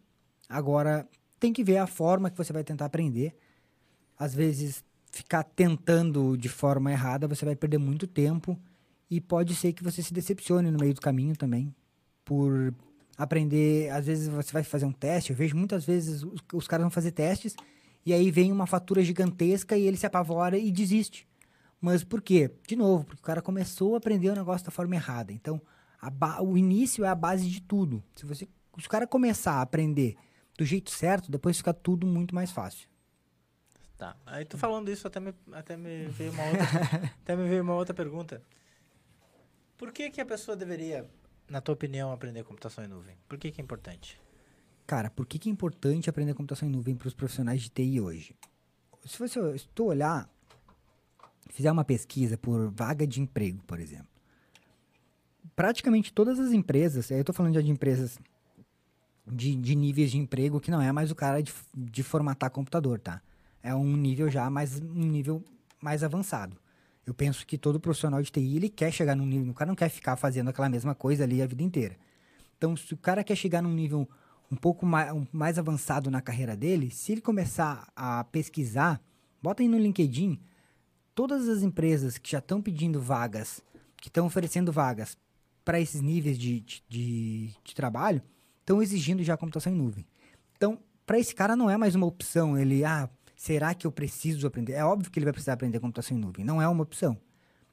Agora, 0.49 1.07
tem 1.39 1.53
que 1.53 1.63
ver 1.63 1.77
a 1.77 1.87
forma 1.87 2.29
que 2.29 2.37
você 2.37 2.53
vai 2.53 2.63
tentar 2.63 2.85
aprender. 2.85 3.35
Às 4.17 4.33
vezes, 4.33 4.83
ficar 5.11 5.43
tentando 5.43 6.37
de 6.37 6.49
forma 6.49 6.91
errada, 6.91 7.27
você 7.27 7.45
vai 7.45 7.55
perder 7.55 7.77
muito 7.77 8.07
tempo 8.07 8.59
e 9.09 9.21
pode 9.21 9.55
ser 9.55 9.73
que 9.73 9.83
você 9.83 10.01
se 10.01 10.13
decepcione 10.13 10.71
no 10.71 10.79
meio 10.79 10.93
do 10.93 11.01
caminho 11.01 11.35
também 11.35 11.73
por 12.23 12.73
aprender. 13.17 13.89
Às 13.91 14.05
vezes 14.05 14.27
você 14.27 14.51
vai 14.51 14.63
fazer 14.63 14.85
um 14.85 14.91
teste. 14.91 15.31
Eu 15.31 15.37
vejo 15.37 15.55
muitas 15.55 15.85
vezes 15.85 16.23
os, 16.23 16.41
os 16.53 16.67
caras 16.67 16.83
vão 16.83 16.91
fazer 16.91 17.11
testes 17.11 17.55
e 18.05 18.13
aí 18.13 18.29
vem 18.31 18.51
uma 18.51 18.67
fatura 18.67 19.03
gigantesca 19.03 19.77
e 19.77 19.87
ele 19.87 19.97
se 19.97 20.05
apavora 20.05 20.57
e 20.57 20.71
desiste. 20.71 21.27
Mas 21.79 22.03
por 22.03 22.21
quê? 22.21 22.51
De 22.67 22.75
novo, 22.75 23.05
porque 23.05 23.21
o 23.21 23.25
cara 23.25 23.41
começou 23.41 23.93
a 23.95 23.97
aprender 23.97 24.29
o 24.29 24.35
negócio 24.35 24.65
da 24.65 24.71
forma 24.71 24.95
errada. 24.95 25.31
Então, 25.31 25.61
o 26.41 26.57
início 26.57 27.03
é 27.05 27.07
a 27.07 27.15
base 27.15 27.49
de 27.49 27.61
tudo. 27.61 28.03
Se 28.15 28.25
você 28.25 28.47
se 28.77 28.87
o 28.87 28.89
cara 28.89 29.07
começar 29.07 29.53
a 29.53 29.61
aprender 29.61 30.15
do 30.57 30.65
jeito 30.65 30.91
certo, 30.91 31.31
depois 31.31 31.57
fica 31.57 31.73
tudo 31.73 32.07
muito 32.07 32.33
mais 32.33 32.51
fácil. 32.51 32.87
Tá. 33.97 34.15
Aí 34.25 34.43
tu 34.43 34.57
falando 34.57 34.91
isso 34.91 35.07
até 35.07 35.19
me, 35.19 35.33
até 35.53 35.77
me 35.77 36.07
veio 36.07 36.31
uma 36.31 36.43
outra 36.43 36.65
até 37.23 37.35
me 37.35 37.47
veio 37.47 37.63
uma 37.63 37.75
outra 37.75 37.93
pergunta. 37.93 38.41
Por 39.77 39.91
que 39.91 40.09
que 40.09 40.21
a 40.21 40.25
pessoa 40.25 40.55
deveria, 40.55 41.09
na 41.49 41.61
tua 41.61 41.73
opinião, 41.73 42.11
aprender 42.11 42.43
computação 42.43 42.83
em 42.83 42.87
nuvem? 42.87 43.17
Por 43.27 43.37
que 43.37 43.51
que 43.51 43.61
é 43.61 43.63
importante? 43.63 44.19
Cara, 44.87 45.09
por 45.09 45.25
que, 45.25 45.39
que 45.39 45.49
é 45.49 45.51
importante 45.51 46.09
aprender 46.09 46.33
computação 46.33 46.67
em 46.67 46.71
nuvem 46.71 46.95
para 46.95 47.07
os 47.07 47.13
profissionais 47.13 47.61
de 47.61 47.69
TI 47.69 47.99
hoje? 47.99 48.35
Se 49.05 49.17
você 49.17 49.57
se 49.57 49.67
tu 49.69 49.85
olhar, 49.85 50.29
fizer 51.49 51.71
uma 51.71 51.83
pesquisa 51.83 52.37
por 52.37 52.69
vaga 52.69 53.07
de 53.07 53.19
emprego, 53.19 53.63
por 53.65 53.79
exemplo, 53.79 54.07
praticamente 55.55 56.13
todas 56.13 56.39
as 56.39 56.51
empresas, 56.51 57.09
eu 57.09 57.19
estou 57.19 57.33
falando 57.33 57.55
já 57.55 57.61
de 57.61 57.71
empresas 57.71 58.19
de, 59.27 59.55
de, 59.55 59.75
níveis 59.75 60.11
de 60.11 60.17
emprego 60.17 60.59
que 60.59 60.71
não 60.71 60.81
é 60.81 60.91
mais 60.91 61.11
o 61.11 61.15
cara 61.15 61.41
de, 61.41 61.53
de 61.73 62.03
formatar 62.03 62.49
computador, 62.51 62.99
tá? 62.99 63.21
é 63.65 63.73
um 63.73 63.97
nível 63.97 64.29
já 64.29 64.47
mais 64.47 64.79
um 64.79 65.07
nível 65.07 65.43
mais 65.81 66.03
avançado. 66.03 66.55
Eu 67.03 67.15
penso 67.15 67.45
que 67.47 67.57
todo 67.57 67.79
profissional 67.79 68.21
de 68.21 68.31
TI 68.31 68.57
ele 68.57 68.69
quer 68.69 68.91
chegar 68.91 69.15
num 69.15 69.25
nível, 69.25 69.51
o 69.51 69.55
cara 69.55 69.67
não 69.67 69.75
quer 69.75 69.89
ficar 69.89 70.15
fazendo 70.15 70.49
aquela 70.49 70.69
mesma 70.69 70.93
coisa 70.93 71.23
ali 71.23 71.41
a 71.41 71.47
vida 71.47 71.63
inteira. 71.63 71.97
Então, 72.55 72.77
se 72.77 72.93
o 72.93 72.97
cara 72.97 73.23
quer 73.23 73.35
chegar 73.35 73.63
num 73.63 73.73
nível 73.73 74.07
um 74.51 74.55
pouco 74.55 74.85
mais, 74.85 75.11
um, 75.11 75.25
mais 75.33 75.57
avançado 75.57 76.11
na 76.11 76.21
carreira 76.21 76.55
dele, 76.55 76.91
se 76.91 77.11
ele 77.11 77.21
começar 77.21 77.91
a 77.95 78.23
pesquisar, 78.25 79.01
bota 79.41 79.63
aí 79.63 79.67
no 79.67 79.79
LinkedIn 79.79 80.39
todas 81.15 81.49
as 81.49 81.63
empresas 81.63 82.19
que 82.19 82.31
já 82.31 82.39
estão 82.39 82.61
pedindo 82.61 83.01
vagas, 83.01 83.61
que 83.97 84.09
estão 84.09 84.27
oferecendo 84.27 84.71
vagas 84.71 85.17
para 85.63 85.79
esses 85.79 86.01
níveis 86.01 86.37
de, 86.37 86.59
de, 86.59 86.83
de, 86.87 87.53
de 87.63 87.75
trabalho, 87.75 88.21
estão 88.65 88.81
exigindo 88.81 89.23
já 89.23 89.37
computação 89.37 89.71
em 89.71 89.75
nuvem. 89.75 90.05
Então, 90.57 90.79
para 91.05 91.19
esse 91.19 91.35
cara 91.35 91.55
não 91.55 91.69
é 91.69 91.77
mais 91.77 91.93
uma 91.93 92.07
opção, 92.07 92.57
ele, 92.57 92.83
ah, 92.83 93.07
será 93.35 93.75
que 93.75 93.85
eu 93.85 93.91
preciso 93.91 94.47
aprender? 94.47 94.73
É 94.73 94.83
óbvio 94.83 95.11
que 95.11 95.19
ele 95.19 95.25
vai 95.25 95.33
precisar 95.33 95.53
aprender 95.53 95.79
computação 95.79 96.17
em 96.17 96.19
nuvem, 96.19 96.43
não 96.43 96.59
é 96.59 96.67
uma 96.67 96.81
opção. 96.81 97.15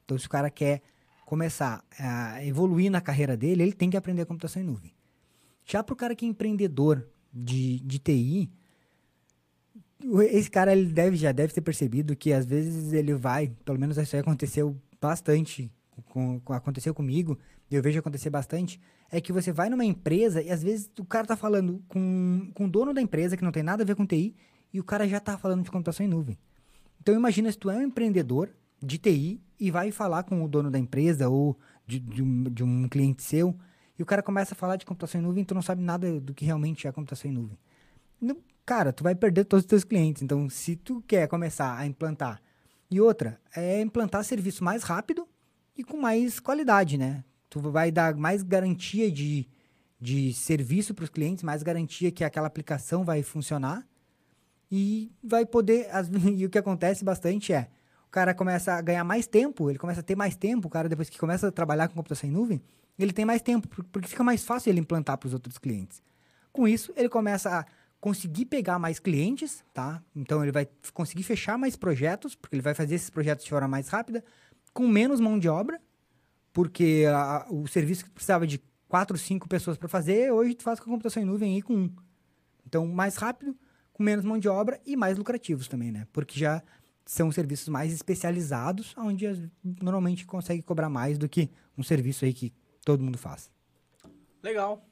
Então, 0.05 0.17
se 0.17 0.27
o 0.27 0.29
cara 0.29 0.51
quer 0.51 0.83
começar 1.25 1.83
a 1.97 2.45
evoluir 2.45 2.91
na 2.91 3.01
carreira 3.01 3.35
dele, 3.35 3.63
ele 3.63 3.73
tem 3.73 3.89
que 3.89 3.97
aprender 3.97 4.25
computação 4.25 4.61
em 4.61 4.65
nuvem. 4.65 4.93
Já 5.65 5.83
para 5.83 5.93
o 5.93 5.95
cara 5.95 6.15
que 6.15 6.25
é 6.25 6.29
empreendedor 6.29 7.07
de, 7.33 7.79
de 7.79 7.97
TI, 7.97 8.51
esse 10.29 10.51
cara 10.51 10.73
ele 10.73 10.91
deve, 10.91 11.15
já 11.15 11.31
deve 11.31 11.53
ter 11.53 11.61
percebido 11.61 12.15
que 12.15 12.33
às 12.33 12.45
vezes 12.45 12.93
ele 12.93 13.15
vai, 13.15 13.47
pelo 13.65 13.79
menos 13.79 13.97
isso 13.97 14.15
aí 14.15 14.21
aconteceu 14.21 14.77
bastante, 15.01 15.71
com, 16.05 16.39
com, 16.41 16.53
aconteceu 16.53 16.93
comigo, 16.93 17.39
eu 17.75 17.81
vejo 17.81 17.99
acontecer 17.99 18.29
bastante, 18.29 18.79
é 19.11 19.21
que 19.21 19.31
você 19.31 19.51
vai 19.51 19.69
numa 19.69 19.85
empresa 19.85 20.41
e 20.41 20.49
às 20.49 20.63
vezes 20.63 20.89
o 20.99 21.05
cara 21.05 21.25
tá 21.25 21.35
falando 21.35 21.83
com, 21.87 22.51
com 22.53 22.65
o 22.65 22.69
dono 22.69 22.93
da 22.93 23.01
empresa, 23.01 23.37
que 23.37 23.43
não 23.43 23.51
tem 23.51 23.63
nada 23.63 23.83
a 23.83 23.85
ver 23.85 23.95
com 23.95 24.05
TI, 24.05 24.35
e 24.73 24.79
o 24.79 24.83
cara 24.83 25.07
já 25.07 25.19
tá 25.19 25.37
falando 25.37 25.63
de 25.63 25.71
computação 25.71 26.05
em 26.05 26.09
nuvem. 26.09 26.37
Então 27.01 27.13
imagina 27.13 27.51
se 27.51 27.57
tu 27.57 27.69
é 27.69 27.77
um 27.77 27.81
empreendedor 27.81 28.49
de 28.81 28.97
TI 28.97 29.41
e 29.59 29.71
vai 29.71 29.91
falar 29.91 30.23
com 30.23 30.43
o 30.43 30.47
dono 30.47 30.71
da 30.71 30.79
empresa 30.79 31.29
ou 31.29 31.57
de, 31.85 31.99
de, 31.99 32.23
um, 32.23 32.43
de 32.43 32.63
um 32.63 32.87
cliente 32.87 33.23
seu, 33.23 33.55
e 33.97 34.01
o 34.01 34.05
cara 34.05 34.23
começa 34.23 34.53
a 34.53 34.57
falar 34.57 34.75
de 34.75 34.85
computação 34.85 35.21
em 35.21 35.23
nuvem, 35.23 35.43
tu 35.43 35.53
não 35.53 35.61
sabe 35.61 35.81
nada 35.83 36.19
do 36.19 36.33
que 36.33 36.45
realmente 36.45 36.87
é 36.87 36.91
computação 36.91 37.29
em 37.29 37.33
nuvem. 37.33 37.57
Cara, 38.65 38.93
tu 38.93 39.03
vai 39.03 39.13
perder 39.13 39.43
todos 39.43 39.63
os 39.63 39.69
teus 39.69 39.83
clientes. 39.83 40.21
Então, 40.21 40.49
se 40.49 40.75
tu 40.75 41.03
quer 41.05 41.27
começar 41.27 41.77
a 41.77 41.85
implantar. 41.85 42.41
E 42.89 43.01
outra, 43.01 43.39
é 43.55 43.81
implantar 43.81 44.23
serviço 44.23 44.63
mais 44.63 44.83
rápido 44.83 45.27
e 45.75 45.83
com 45.83 45.97
mais 45.97 46.39
qualidade, 46.39 46.97
né? 46.97 47.23
Tu 47.53 47.59
vai 47.59 47.91
dar 47.91 48.15
mais 48.15 48.41
garantia 48.41 49.11
de, 49.11 49.47
de 50.01 50.33
serviço 50.33 50.91
para 50.91 51.03
os 51.03 51.09
clientes, 51.11 51.43
mais 51.43 51.61
garantia 51.61 52.11
que 52.11 52.23
aquela 52.23 52.47
aplicação 52.47 53.03
vai 53.03 53.21
funcionar 53.21 53.87
e 54.71 55.11
vai 55.23 55.45
poder. 55.45 55.87
As, 55.91 56.09
e 56.35 56.47
o 56.47 56.49
que 56.49 56.57
acontece 56.57 57.05
bastante 57.05 57.53
é 57.53 57.69
o 58.07 58.09
cara 58.09 58.33
começa 58.33 58.73
a 58.73 58.81
ganhar 58.81 59.03
mais 59.03 59.27
tempo, 59.27 59.69
ele 59.69 59.77
começa 59.77 59.99
a 59.99 60.03
ter 60.03 60.15
mais 60.15 60.35
tempo, 60.35 60.67
o 60.67 60.71
cara 60.71 60.89
depois 60.89 61.11
que 61.11 61.19
começa 61.19 61.49
a 61.49 61.51
trabalhar 61.51 61.87
com 61.87 61.93
computação 61.93 62.27
em 62.27 62.33
nuvem, 62.33 62.59
ele 62.97 63.13
tem 63.13 63.23
mais 63.23 63.43
tempo, 63.43 63.67
porque 63.67 64.07
fica 64.07 64.23
mais 64.23 64.43
fácil 64.43 64.71
ele 64.71 64.79
implantar 64.79 65.19
para 65.19 65.27
os 65.27 65.33
outros 65.35 65.59
clientes. 65.59 66.01
Com 66.51 66.67
isso, 66.67 66.91
ele 66.95 67.07
começa 67.07 67.59
a 67.59 67.65
conseguir 68.01 68.45
pegar 68.45 68.79
mais 68.79 68.97
clientes, 68.97 69.63
tá? 69.71 70.01
Então 70.15 70.41
ele 70.41 70.51
vai 70.51 70.67
conseguir 70.91 71.21
fechar 71.21 71.55
mais 71.55 71.75
projetos, 71.75 72.33
porque 72.33 72.55
ele 72.55 72.63
vai 72.63 72.73
fazer 72.73 72.95
esses 72.95 73.11
projetos 73.11 73.45
de 73.45 73.51
forma 73.51 73.67
mais 73.67 73.89
rápida, 73.89 74.23
com 74.73 74.87
menos 74.87 75.19
mão 75.19 75.37
de 75.37 75.47
obra, 75.47 75.79
porque 76.53 77.05
a, 77.09 77.47
o 77.49 77.67
serviço 77.67 78.05
que 78.05 78.11
precisava 78.11 78.45
de 78.45 78.61
quatro, 78.87 79.17
cinco 79.17 79.49
pessoas 79.49 79.75
para 79.75 79.89
fazer, 79.89 80.31
hoje 80.31 80.53
tu 80.53 80.63
faz 80.63 80.79
com 80.79 80.85
a 80.85 80.93
computação 80.93 81.21
em 81.21 81.25
nuvem 81.25 81.55
aí 81.55 81.61
com 81.61 81.73
um. 81.73 81.95
Então, 82.65 82.85
mais 82.87 83.15
rápido, 83.15 83.57
com 83.91 84.03
menos 84.03 84.23
mão 84.23 84.37
de 84.37 84.47
obra 84.47 84.79
e 84.85 84.95
mais 84.95 85.17
lucrativos 85.17 85.67
também, 85.67 85.91
né? 85.91 86.07
Porque 86.13 86.39
já 86.39 86.61
são 87.05 87.31
serviços 87.31 87.67
mais 87.67 87.91
especializados, 87.91 88.93
onde 88.97 89.51
normalmente 89.63 90.25
consegue 90.25 90.61
cobrar 90.61 90.89
mais 90.89 91.17
do 91.17 91.27
que 91.27 91.49
um 91.77 91.83
serviço 91.83 92.23
aí 92.23 92.33
que 92.33 92.53
todo 92.85 93.03
mundo 93.03 93.17
faz. 93.17 93.51
Legal. 94.41 94.85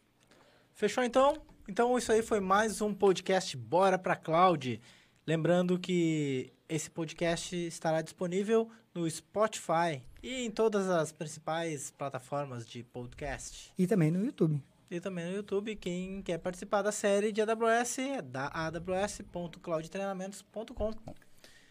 Fechou 0.73 1.03
então? 1.03 1.41
Então 1.67 1.97
isso 1.97 2.11
aí 2.11 2.21
foi 2.21 2.39
mais 2.39 2.81
um 2.81 2.93
podcast 2.93 3.55
Bora 3.55 3.97
pra 3.97 4.15
Cloud. 4.15 4.81
Lembrando 5.25 5.79
que 5.79 6.51
esse 6.67 6.89
podcast 6.89 7.55
estará 7.55 8.01
disponível 8.01 8.69
no 8.93 9.09
Spotify 9.09 10.01
e 10.21 10.45
em 10.45 10.51
todas 10.51 10.89
as 10.89 11.11
principais 11.11 11.91
plataformas 11.91 12.65
de 12.65 12.83
podcast. 12.83 13.73
E 13.77 13.87
também 13.87 14.11
no 14.11 14.23
YouTube. 14.23 14.61
E 14.89 14.99
também 14.99 15.25
no 15.25 15.31
YouTube. 15.35 15.75
Quem 15.75 16.21
quer 16.21 16.37
participar 16.37 16.81
da 16.81 16.91
série 16.91 17.31
de 17.31 17.41
AWS 17.41 17.99
é 17.99 18.21
da 18.21 18.47
aws.cloudtreinamentos.com. 18.47 20.93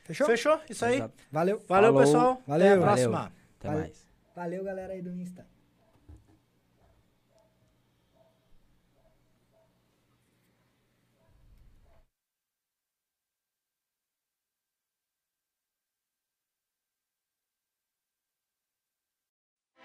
Fechou? 0.05 0.27
Fechou? 0.27 0.61
Isso 0.69 0.85
aí. 0.85 0.99
Valeu. 1.31 1.63
Valeu, 1.69 1.93
Falou. 1.93 2.01
pessoal. 2.01 2.43
Valeu. 2.47 2.67
Até 2.67 2.75
a 2.75 2.79
Valeu. 2.79 2.83
próxima. 2.83 3.33
Até 3.59 3.69
Valeu. 3.69 3.83
mais. 3.83 4.09
Valeu, 4.35 4.65
galera 4.65 4.93
aí 4.95 5.03
do 5.03 5.15
Insta. 5.15 5.47